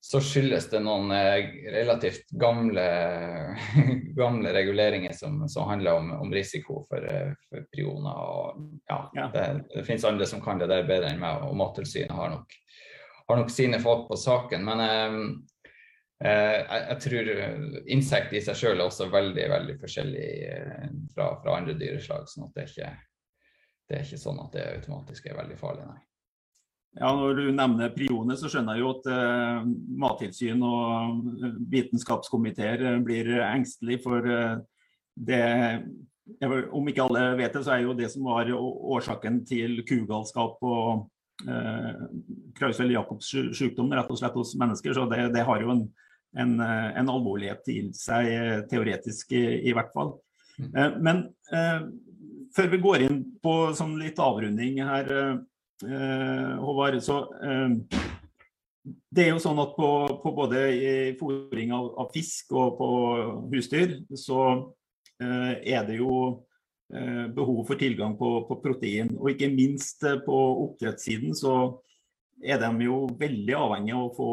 [0.00, 2.86] så skyldes det noen eh, relativt gamle,
[4.20, 8.24] gamle reguleringer som, som, handler om, om risiko for, eh, for prioner.
[8.24, 9.28] Og, ja, ja.
[9.34, 12.34] Det, det, finnes andre som kan det der bedre enn meg, og Mattilsynet har
[13.30, 14.64] har nok sine folk på saken.
[14.66, 15.59] Men eh, eh
[16.20, 17.28] jeg, jeg, tror
[17.88, 20.28] insekt i seg selv er også veldig veldig forskjellig
[21.14, 22.28] fra, fra andre dyreslag.
[22.28, 22.90] sånn at det er, ikke,
[23.88, 26.02] det er ikke sånn at det automatisk er veldig farlig, nei.
[26.98, 29.66] Ja, Når du nevner prioner, så skjønner jeg jo at eh,
[30.02, 34.56] Mattilsyn og eh, vitenskapskomiteer blir engstelig for eh,
[35.14, 35.44] det
[36.70, 41.06] Om ikke alle vet det, så er jo det som var årsaken til kugalskap og
[41.46, 42.02] eh,
[42.58, 44.94] Krausel-Jacobs sykdom rett og slett hos mennesker.
[44.94, 45.84] Så det, det har jo en,
[46.38, 48.28] en, en, alvorlighet til seg,
[48.70, 50.14] teoretisk i, i hvert fall.
[50.60, 50.96] Mm.
[51.00, 51.20] men
[52.52, 55.08] før vi går inn på sånn litt avrunding her
[55.84, 58.00] Eh, Håvard, så eh,
[59.10, 59.88] det er jo sånn at på,
[60.20, 60.60] på både
[61.20, 62.88] fôring av, av, fisk og på
[63.54, 64.42] husdyr, så
[65.22, 66.44] eh, er det jo
[66.90, 69.12] behov for tilgang på, på, protein.
[69.14, 71.52] Og ikke minst på oppdrettssiden så
[72.42, 74.30] er de jo veldig avhengig av å få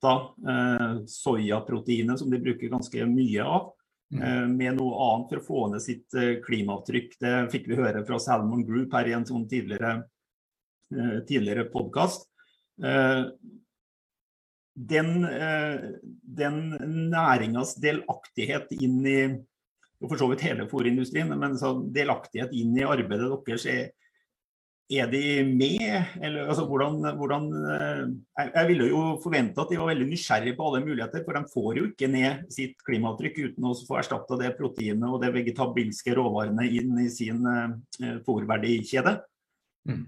[0.00, 0.14] erstatta
[0.48, 3.72] eh, soyaproteinet, som de bruker ganske mye av,
[4.16, 6.08] eh, med noe annet for å få ned sitt
[6.46, 7.18] klimaavtrykk.
[7.20, 10.00] Det fikk vi høre fra Salmon Group her i en sånn tidligere
[10.90, 12.22] Eh, tidligere podkast.
[12.82, 13.24] Eh,
[14.74, 15.80] den, eh,
[16.22, 16.70] den
[17.10, 19.20] næringas delaktighet inn i
[20.00, 21.58] og for så vidt hele fôrindustrien, men
[21.92, 23.90] delaktighet inn i arbeidet deres er,
[24.90, 26.14] er de med?
[26.20, 30.68] Eller, altså, hvordan, hvordan, jeg, jeg ville jo forvente at de var veldig nysgjerrige på
[30.68, 34.54] alle muligheter, for de får jo ikke ned sitt klimaavtrykk uten å få erstatta det
[34.58, 37.76] proteinet og det vegetabilske råvarene inn i sin uh,
[38.26, 39.14] fòrverdikjede.
[39.90, 40.02] Mm.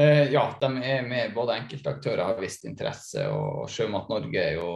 [0.00, 1.32] Eh, ja, de er med.
[1.36, 4.68] Både enkeltaktører har vist interesse, og Sjømat Norge er jo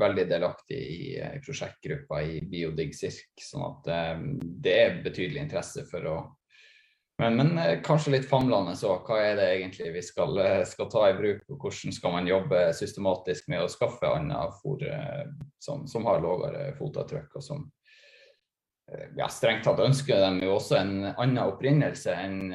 [0.00, 3.32] veldig delaktig i uh, prosjektgruppa i Biodig Cirk.
[3.40, 3.92] Sånn at
[4.64, 6.20] det er betydelig interesse for å
[7.22, 8.96] men, men, eh, kanskje litt famlende så.
[9.06, 11.44] Hva er det egentlig vi skal, eh, skal, ta i bruk?
[11.48, 15.28] og Hvordan skal man jobbe systematisk med å skaffe annet fôr eh,
[15.62, 17.38] som, som, har lavere fotavtrykk?
[17.38, 17.70] og som
[19.16, 22.50] ja, Strengt tatt ønsker de jo også en annen opprinnelse enn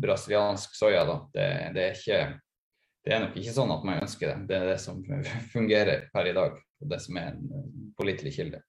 [0.00, 1.02] brasiliansk soya.
[1.34, 2.20] Det, det, er ikke,
[3.04, 4.36] det er nok ikke sånn at man ønsker det.
[4.48, 5.02] Det er det som
[5.56, 8.62] fungerer per i dag, og det som er en pålitelig kilde.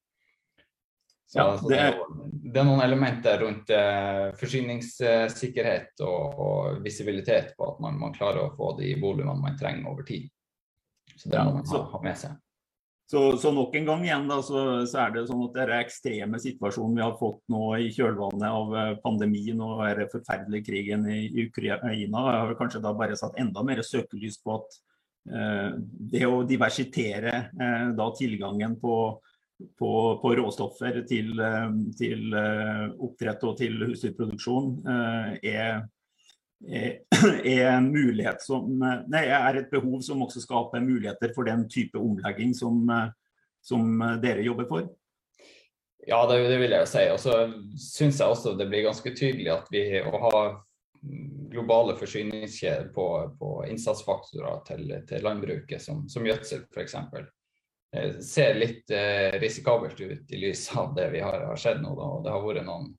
[1.26, 2.00] Så, ja, det, er,
[2.44, 8.44] det, er, noen elementer rundt eh, forsyningssikkerhet og, og, visibilitet på at man, man, klarer
[8.44, 10.28] å få de volumene man trenger over tid.
[11.16, 12.36] Så det må man ha, ha med seg.
[13.10, 16.40] Så, så, nok en gang igjen da, så, så er det sånn at denne ekstreme
[16.42, 21.20] situasjonen vi har fått nå i kjølvannet av eh, pandemien og den forferdelige krigen i,
[21.28, 24.80] i Ukraina, har kanskje da bare satt enda mer søkelys på at
[25.30, 25.70] eh,
[26.14, 28.96] det å diversitere eh, da tilgangen på
[29.80, 35.84] på, på råstoffer til, eh, til, eh, oppdrett og til husdyrproduksjon eh, er,
[36.80, 36.98] er,
[37.54, 38.72] er, mulighet som,
[39.12, 42.86] nei, er et behov som også skaper muligheter for den type omlegging som,
[43.64, 44.92] som dere jobber for?
[46.04, 47.04] Ja, det, det vil jeg jo si.
[47.14, 47.38] Og så
[47.80, 50.42] syns jeg også det blir ganske tydelig at vi å ha
[51.52, 53.08] globale forsyningskjeder på,
[53.40, 56.96] på innsatsfaktorer til, til landbruket, som, som gjødsel f.eks.
[57.94, 61.94] Eh, ser litt eh, risikabelt ut i lys av det vi har, har sett nå.
[61.96, 62.10] Da.
[62.24, 62.94] Det har vært noen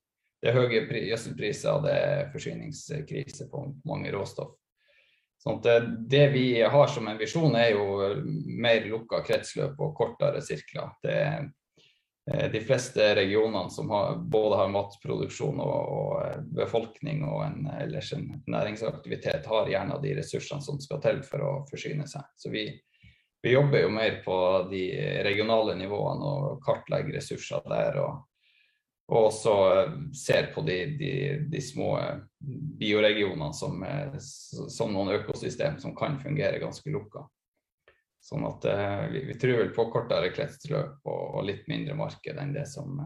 [0.45, 4.53] det er høye gjødselpriser og det er forsyningskrise på mange råstoff.
[5.41, 8.15] Sånn det, eh, det, vi har som en visjon, er jo
[8.61, 10.95] mer lukka kretsløp og kortere sirkler.
[11.03, 11.19] Det,
[12.31, 18.15] er de fleste regionene som har, både har matproduksjon og, og befolkning og en, ellers
[18.17, 22.25] en næringsaktivitet, har gjerne de ressursene som skal til for å forsyne seg.
[22.41, 22.69] Så vi,
[23.45, 24.37] vi jobber jo mer på
[24.71, 24.85] de
[25.23, 27.99] regionale nivåene og kartlegger ressurser der.
[28.01, 28.23] Og,
[29.13, 31.11] og også eh, ser på de, de,
[31.53, 31.91] de små
[32.81, 37.27] bioregionene som, eh, som, noen økosystem som kan fungere ganske lukka.
[38.25, 38.65] Sånn at
[39.13, 42.97] vi, vi, tror vel på kortere kretsløp og, og, litt mindre marked enn det som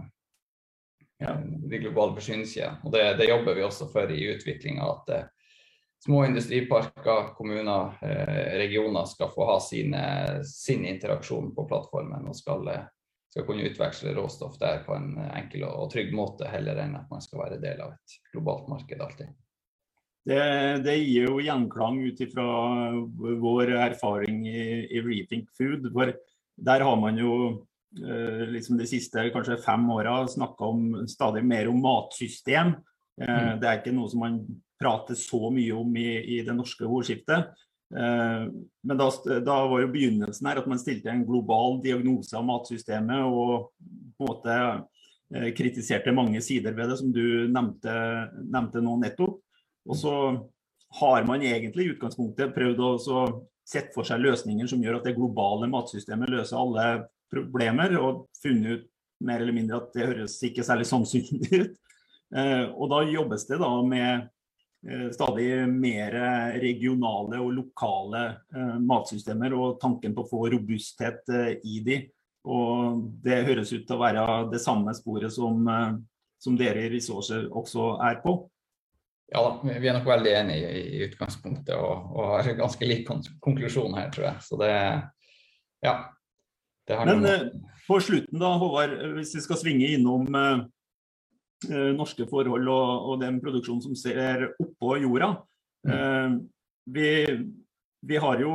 [1.18, 2.84] ja, de globale forsyningskjedene.
[2.86, 4.86] Og det, det, jobber vi også for i utviklinga.
[4.86, 5.10] At
[6.04, 12.68] små industriparker, kommuner, eh, regioner skal få ha sine, sin interaksjon på plattformen og skal,
[12.68, 12.86] eh,
[13.30, 17.24] skal, kunne utveksle råstoff der på en enkel og trygg måte, heller enn at man
[17.24, 19.34] skal være del av et globalt marked alltid.
[20.28, 20.42] Det,
[20.84, 22.46] det gir jo gjenklang ut ifra
[23.40, 25.88] vår erfaring i, i Rethink Food.
[25.94, 26.12] For
[26.58, 27.32] der har man jo
[27.96, 30.70] eh, liksom de siste kanskje fem åra snakka
[31.08, 32.76] stadig mer om matsystem.
[33.18, 33.58] Mm.
[33.58, 34.36] Det er ikke noe som man
[34.78, 37.54] prate så mye om i, i det norske ordskiftet.
[37.96, 38.44] Eh,
[38.82, 39.08] men da,
[39.40, 44.26] da, var jo begynnelsen her at man stilte en global diagnose av matsystemet og på
[44.26, 44.56] en måte
[45.34, 47.94] eh, kritiserte mange sider ved det, som du nevnte,
[48.44, 49.40] nevnte nå nettopp.
[49.88, 50.14] Og så
[51.00, 53.22] har man egentlig i utgangspunktet prøvd å
[53.68, 56.86] sette for seg løsninger som gjør at det globale matsystemet løser alle
[57.32, 58.86] problemer, og funnet ut
[59.24, 61.78] mer eller mindre at det høres ikke særlig sannsynlig ut.
[62.36, 64.28] Eh, og da jobbes det da med
[65.12, 66.14] stadig mer
[66.62, 68.22] regionale og lokale
[68.54, 71.98] eh, matsystemer, og tanken på å få robusthet eh, i de.
[72.48, 75.66] Og det høres ut til å være det samme sporet som,
[76.40, 78.38] som dere i Resourcer også er på.
[79.28, 83.02] Ja da, vi er nok veldig enige i utgangspunktet og, og har ganske lik
[83.44, 84.46] konklusjon her, tror jeg.
[84.46, 84.70] Så det
[85.84, 85.98] ja.
[86.88, 87.26] Det Men
[87.84, 90.64] på slutten da, Håvard, hvis vi skal svinge innom Eh,
[91.66, 95.32] norske forhold og, og, den produksjonen som ser oppå jorda.
[95.86, 95.92] Mm.
[95.94, 96.36] Eh,
[96.94, 97.10] vi,
[98.06, 98.52] vi, har jo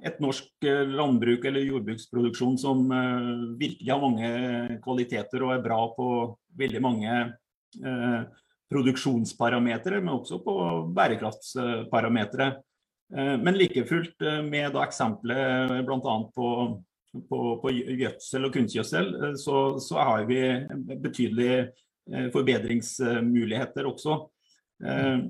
[0.00, 2.86] et norsk landbruk eller jordbruksproduksjon som
[3.60, 4.30] virkelig har mange
[4.82, 6.06] kvaliteter og er bra på
[6.56, 7.18] veldig mange
[7.84, 8.22] uh,
[8.72, 10.54] produksjonsparametere, men også på
[10.96, 12.48] bærekraftsparametere.
[13.12, 16.16] Uh, men like fullt med da eksempelet bl.a.
[16.32, 16.48] På,
[17.28, 20.42] på, på gjødsel og kunstgjødsel, så, så har vi
[20.96, 21.89] betydelig Eh,
[22.34, 24.16] forbedringsmuligheter også.
[24.84, 25.20] Eh,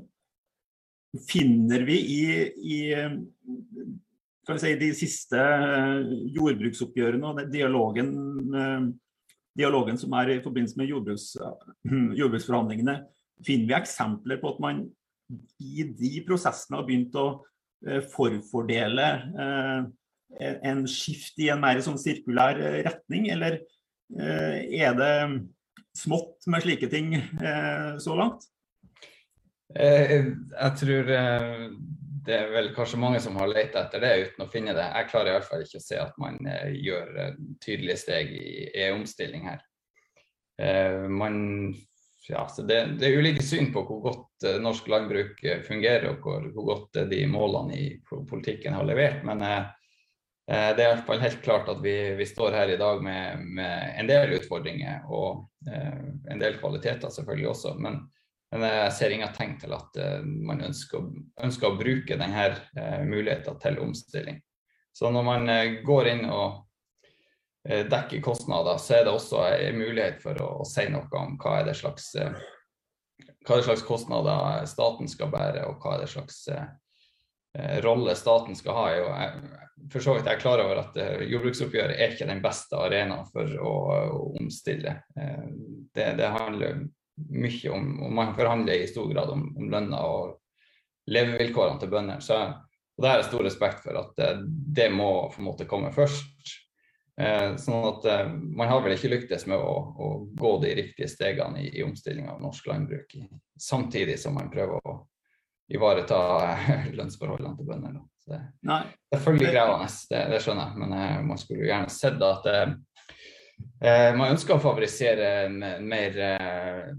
[1.26, 2.24] finner vi i,
[2.70, 2.80] i
[4.60, 5.40] si, de siste
[6.36, 8.12] jordbruksoppgjørene og dialogen,
[9.58, 11.32] dialogen som er i forbindelse med jordbruks,
[12.20, 13.00] jordbruksforhandlingene,
[13.46, 14.84] finner vi eksempler på at man
[15.62, 17.28] i de prosessene har begynt å
[18.12, 19.06] forfordele
[20.38, 23.62] en skift i en mer sånn sirkulær retning, eller
[24.14, 25.14] er det
[25.96, 27.14] smått med slike ting
[28.00, 28.46] så langt?
[29.70, 31.10] Jeg tror
[32.26, 34.86] det er vel kanskje mange som har lett etter det uten å finne det.
[34.94, 38.32] Jeg klarer i hvert fall ikke å se at man eh, gjør eh, tydelige steg
[38.36, 38.50] i,
[38.84, 39.62] e-omstilling her.
[40.60, 41.38] Eh, man,
[42.28, 46.68] ja, det, det, er ulike syn på hvor godt norsk landbruk fungerer og hvor, hvor
[46.74, 49.24] godt de målene i politikken har levert.
[49.26, 49.44] Men
[50.50, 53.42] det er i hvert fall helt klart at vi, vi står her i dag med,
[53.54, 57.76] med, en del utfordringer og en del kvaliteter selvfølgelig også.
[57.78, 58.00] men
[58.50, 61.04] men jeg ser ingen tegn til at uh, man ønsker,
[61.44, 62.48] ønsker, å bruke denne
[63.06, 64.40] muligheten til omstilling.
[64.90, 65.46] Så når man
[65.86, 66.64] går inn og
[67.62, 71.60] dekker kostnader, så er det også en mulighet for å, å, si noe om hva
[71.60, 76.10] er det slags, hva er det slags kostnader staten skal bære, og hva er det
[76.10, 76.40] slags
[77.84, 78.86] rolle staten skal ha.
[78.96, 79.60] Jeg,
[79.92, 83.52] for så vidt jeg er klar over at jordbruksoppgjøret er ikke den beste arenaen for
[83.58, 83.74] å,
[84.16, 84.96] å omstille.
[85.14, 86.82] Det, det handler
[87.30, 92.20] mye om, og man forhandler i stor grad om, om lønna og levevilkårene til bøndene.
[92.24, 92.38] Så
[93.00, 94.40] og det har jeg stor respekt for at det, eh,
[94.76, 96.50] det må på en måte komme først.
[97.16, 101.08] Eh, sånn at eh, Man har vel ikke lyktes med å, å gå de riktige
[101.08, 103.16] stegene i, i omstillinga av norsk landbruk,
[103.56, 104.98] samtidig som man prøver å
[105.70, 106.20] ivareta
[106.98, 108.04] lønnsforholdene til bøndene.
[108.20, 108.82] Så det, Nei.
[108.84, 112.24] det er selvfølgelig krevende, det, det, skjønner jeg, men eh, man skulle jo gjerne sett
[112.26, 112.78] at eh,
[113.80, 116.90] Eh, man ønsker å favorisere mer eh,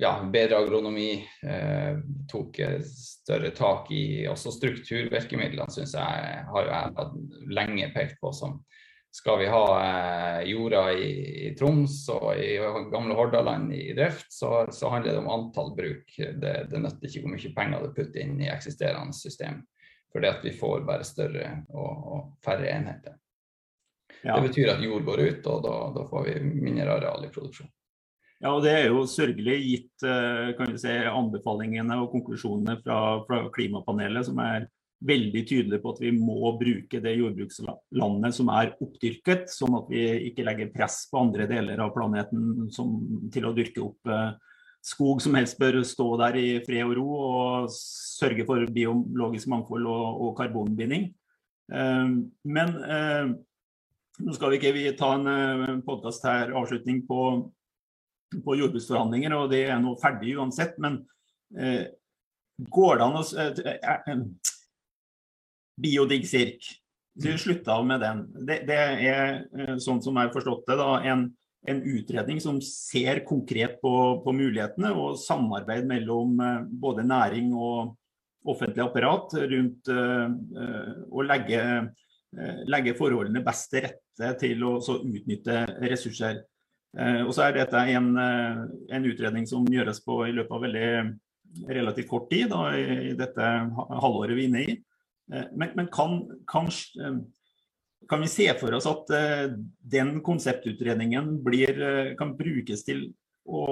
[0.00, 1.10] ja, bedre agronomi.
[1.44, 7.08] Eh, tok større tak i også strukturvirkemidlene, syns jeg har jeg
[7.52, 8.60] lenge pekt på som
[9.18, 11.10] skal vi ha eh, jorda i,
[11.48, 12.52] i, Troms og i
[12.92, 16.12] gamle Hordaland i drift, så, så handler det om antall bruk.
[16.16, 19.64] Det, det nytter ikke hvor mye penger du putter inn i eksisterende system.
[20.12, 23.18] For det at vi får bare større og, og færre enheter.
[24.22, 24.38] Ja.
[24.38, 27.74] Det betyr at jord går ut, og da, da, får vi mindre areal i produksjon.
[28.38, 33.00] Ja, og Det er jo sørgelig gitt eh, kan vi si, anbefalingene og konklusjonene fra,
[33.26, 38.72] fra klimapanelet, som er veldig tydelige på at vi må bruke det jordbrukslandet som er
[38.82, 42.96] oppdyrket, sånn at vi ikke legger press på andre deler av planeten som,
[43.32, 44.32] til å dyrke opp eh,
[44.88, 49.86] skog som helst bør stå der i fred og ro og sørge for biologisk mangfold
[49.86, 51.08] og, og karbonbinding.
[51.70, 52.10] Eh,
[52.58, 53.30] men eh,
[54.18, 57.30] nå skal vi ikke vi ta en podkast her, avslutning på,
[58.34, 60.74] på, jordbruksforhandlinger, og det er nå ferdig uansett.
[60.82, 61.04] Men
[62.66, 63.22] går det an å
[65.78, 66.68] Biodigg-sirk.
[67.18, 68.24] Så vi slutta med den.
[68.46, 68.78] Det, det
[69.10, 71.24] er sånn som jeg har forstått det, da, en,
[71.70, 76.38] en utredning som ser konkret på, på, mulighetene og samarbeid mellom
[76.70, 77.96] både næring og
[78.48, 81.64] offentlig apparat rundt å legge,
[82.70, 86.44] legge forholdene best til rette til å utnytte ressurser.
[86.96, 88.60] Eh, og så er dette en, eh,
[88.96, 90.90] en, utredning som gjøres på i løpet av veldig
[91.68, 93.44] relativt kort tid, da, i dette
[94.02, 94.76] halvåret vi er inne i.
[95.32, 96.20] Eh, men, men kan,
[96.50, 96.70] kan,
[98.08, 99.12] kan, vi se for oss at
[99.96, 101.82] den konseptutredningen blir,
[102.20, 103.10] kan brukes til
[103.48, 103.66] å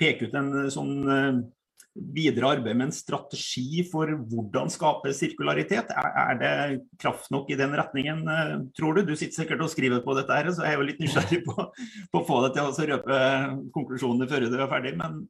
[0.00, 1.52] peke ut en sånn
[1.94, 5.92] videre arbeid med en strategi for hvordan skape sirkularitet?
[5.94, 6.54] Er, er, det
[7.00, 9.04] kraft nok i den retningen, eh, tror du?
[9.06, 11.54] Du sitter sikkert og skriver på dette, her, så jeg er jo litt nysgjerrig på,
[12.10, 13.20] på å få deg til å røpe
[13.76, 14.96] konklusjonene før du er ferdig.
[14.98, 15.24] men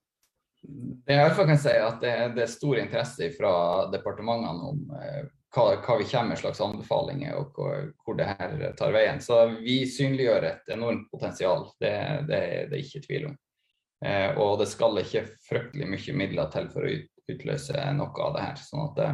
[1.06, 3.54] det jeg kan si at det, det, er stor interesse fra
[3.92, 8.64] departementene om eh, hva, hva, vi kommer med slags anbefalinger og hvor, hvor, det her
[8.78, 9.20] tar veien.
[9.22, 11.68] Så vi synliggjør et enormt potensial.
[11.80, 11.94] Det,
[12.28, 12.40] det,
[12.70, 13.36] det er ikke tvil om.
[14.04, 16.96] Eh, og det skal ikke fryktelig mye midler til for å
[17.32, 18.60] utløse noe av det her.
[18.60, 19.10] sånn at det,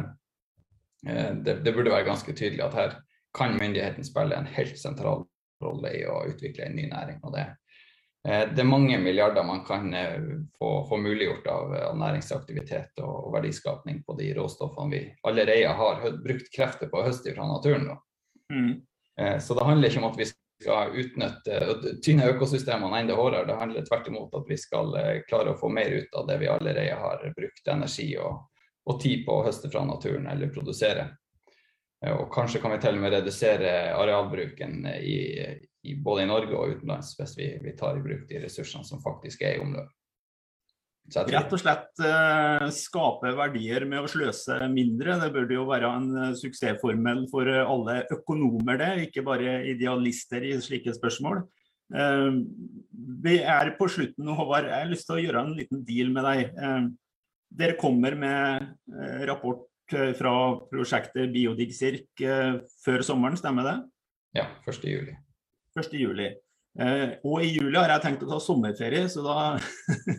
[1.07, 2.97] eh, det, det, burde være ganske tydelig at her
[3.37, 5.25] kan myndigheten spille en helt sentral
[5.63, 7.21] rolle i å utvikle en ny næring.
[7.23, 7.55] og det, eh,
[8.21, 9.87] det er mange milliarder man kan
[10.59, 16.03] få, få muliggjort av, av, næringsaktivitet og, og verdiskapning på de råstoffene vi allerede har
[16.21, 17.87] brukt krefter på å høste fra naturen.
[18.53, 18.75] Mm.
[19.41, 20.29] Så det handler ikke om at vi
[20.61, 21.59] skal utnytte
[22.03, 23.47] tynne økosystemene enda hardere.
[23.49, 26.37] Det handler tvert imot at vi skal eh, klare å få mer ut av det
[26.41, 28.45] vi allerede har brukt energi og,
[28.89, 31.07] og tid på å høste fra naturen eller produsere.
[32.05, 35.17] Eh, og kanskje kan vi til og med redusere arealbruken i,
[36.03, 39.41] både i Norge og utenlands, hvis vi, vi, tar i bruk de ressursene som faktisk
[39.47, 39.89] er i omløp.
[41.11, 45.17] Rett og slett eh, skape verdier med å sløse mindre.
[45.19, 50.45] Det burde jo være en eh, suksessformel for eh, alle økonomer, det, ikke bare idealister
[50.47, 51.41] i slike spørsmål.
[51.91, 52.29] Eh,
[53.25, 54.69] vi er på slutten nå, Håvard.
[54.69, 56.53] Jeg har lyst til å gjøre en liten deal med deg.
[56.53, 56.85] Eh,
[57.61, 60.31] dere kommer med eh, rapport fra
[60.71, 62.21] prosjektet Biodigsirk
[62.79, 63.73] før sommeren, stemmer det?
[64.39, 65.09] Ja, 1.7.
[65.77, 66.31] 1.7.
[66.79, 69.35] Eh, og i juli har jeg tenkt å ta sommerferie, så da,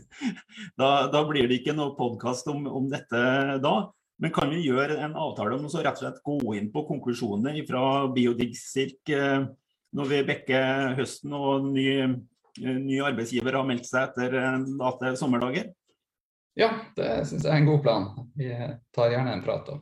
[0.81, 3.23] da, da blir det ikke noe podkast om, om, dette
[3.65, 3.77] da.
[4.23, 7.65] Men kan vi gjøre en avtale om å rett og slett gå inn på konklusjonene
[7.69, 9.47] fra Biodigsirk eh,
[9.97, 15.15] når vi bekker høsten og ny, eh, ny arbeidsgiver har meldt seg etter, eh, late
[15.21, 15.73] sommerdager?
[16.59, 18.11] Ja, det syns jeg er en god plan.
[18.37, 18.53] Vi
[18.93, 19.81] tar gjerne en prat om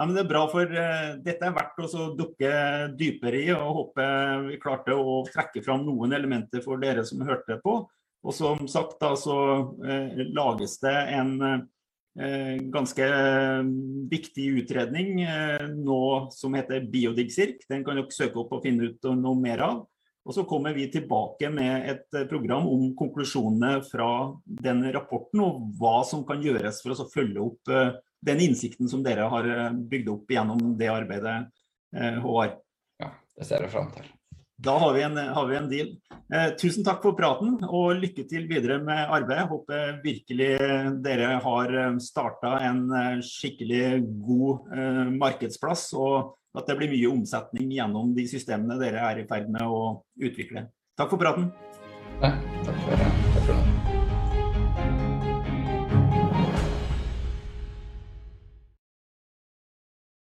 [0.00, 2.50] ja, men Det er bra, for uh, dette er verdt å dukke
[2.96, 3.50] dypere i.
[3.52, 7.82] og Håper vi klarte å trekke fram noen elementer for dere som hørte på.
[8.24, 9.36] Og som sagt da, så
[9.68, 13.12] uh, lages det en uh, ganske
[14.10, 15.20] viktig utredning
[15.84, 17.68] nå som heter BiodigCirk.
[17.68, 19.86] Den kan dere søke opp og finne ut noe mer av.
[20.24, 25.98] Og Så kommer vi tilbake med et program om konklusjonene fra den rapporten, og hva
[26.08, 27.76] som kan gjøres for å følge opp
[28.26, 31.36] den innsikten som dere har eh, bygd opp gjennom det arbeidet,
[31.96, 32.58] eh, Håvard.
[33.00, 34.08] Ja, det ser jeg fram til.
[34.60, 35.92] Da har vi en, har vi en deal.
[36.34, 39.48] Eh, tusen takk for praten, og lykke til videre med arbeidet.
[39.48, 40.50] Håper virkelig
[41.04, 42.84] dere har eh, starta en
[43.24, 49.22] skikkelig god eh, markedsplass, og at det blir mye omsetning gjennom de systemene dere er
[49.22, 49.82] i ferd med å
[50.20, 50.68] utvikle.
[50.98, 51.50] Takk for praten.
[52.20, 52.34] Ja,
[52.66, 53.29] takk for det.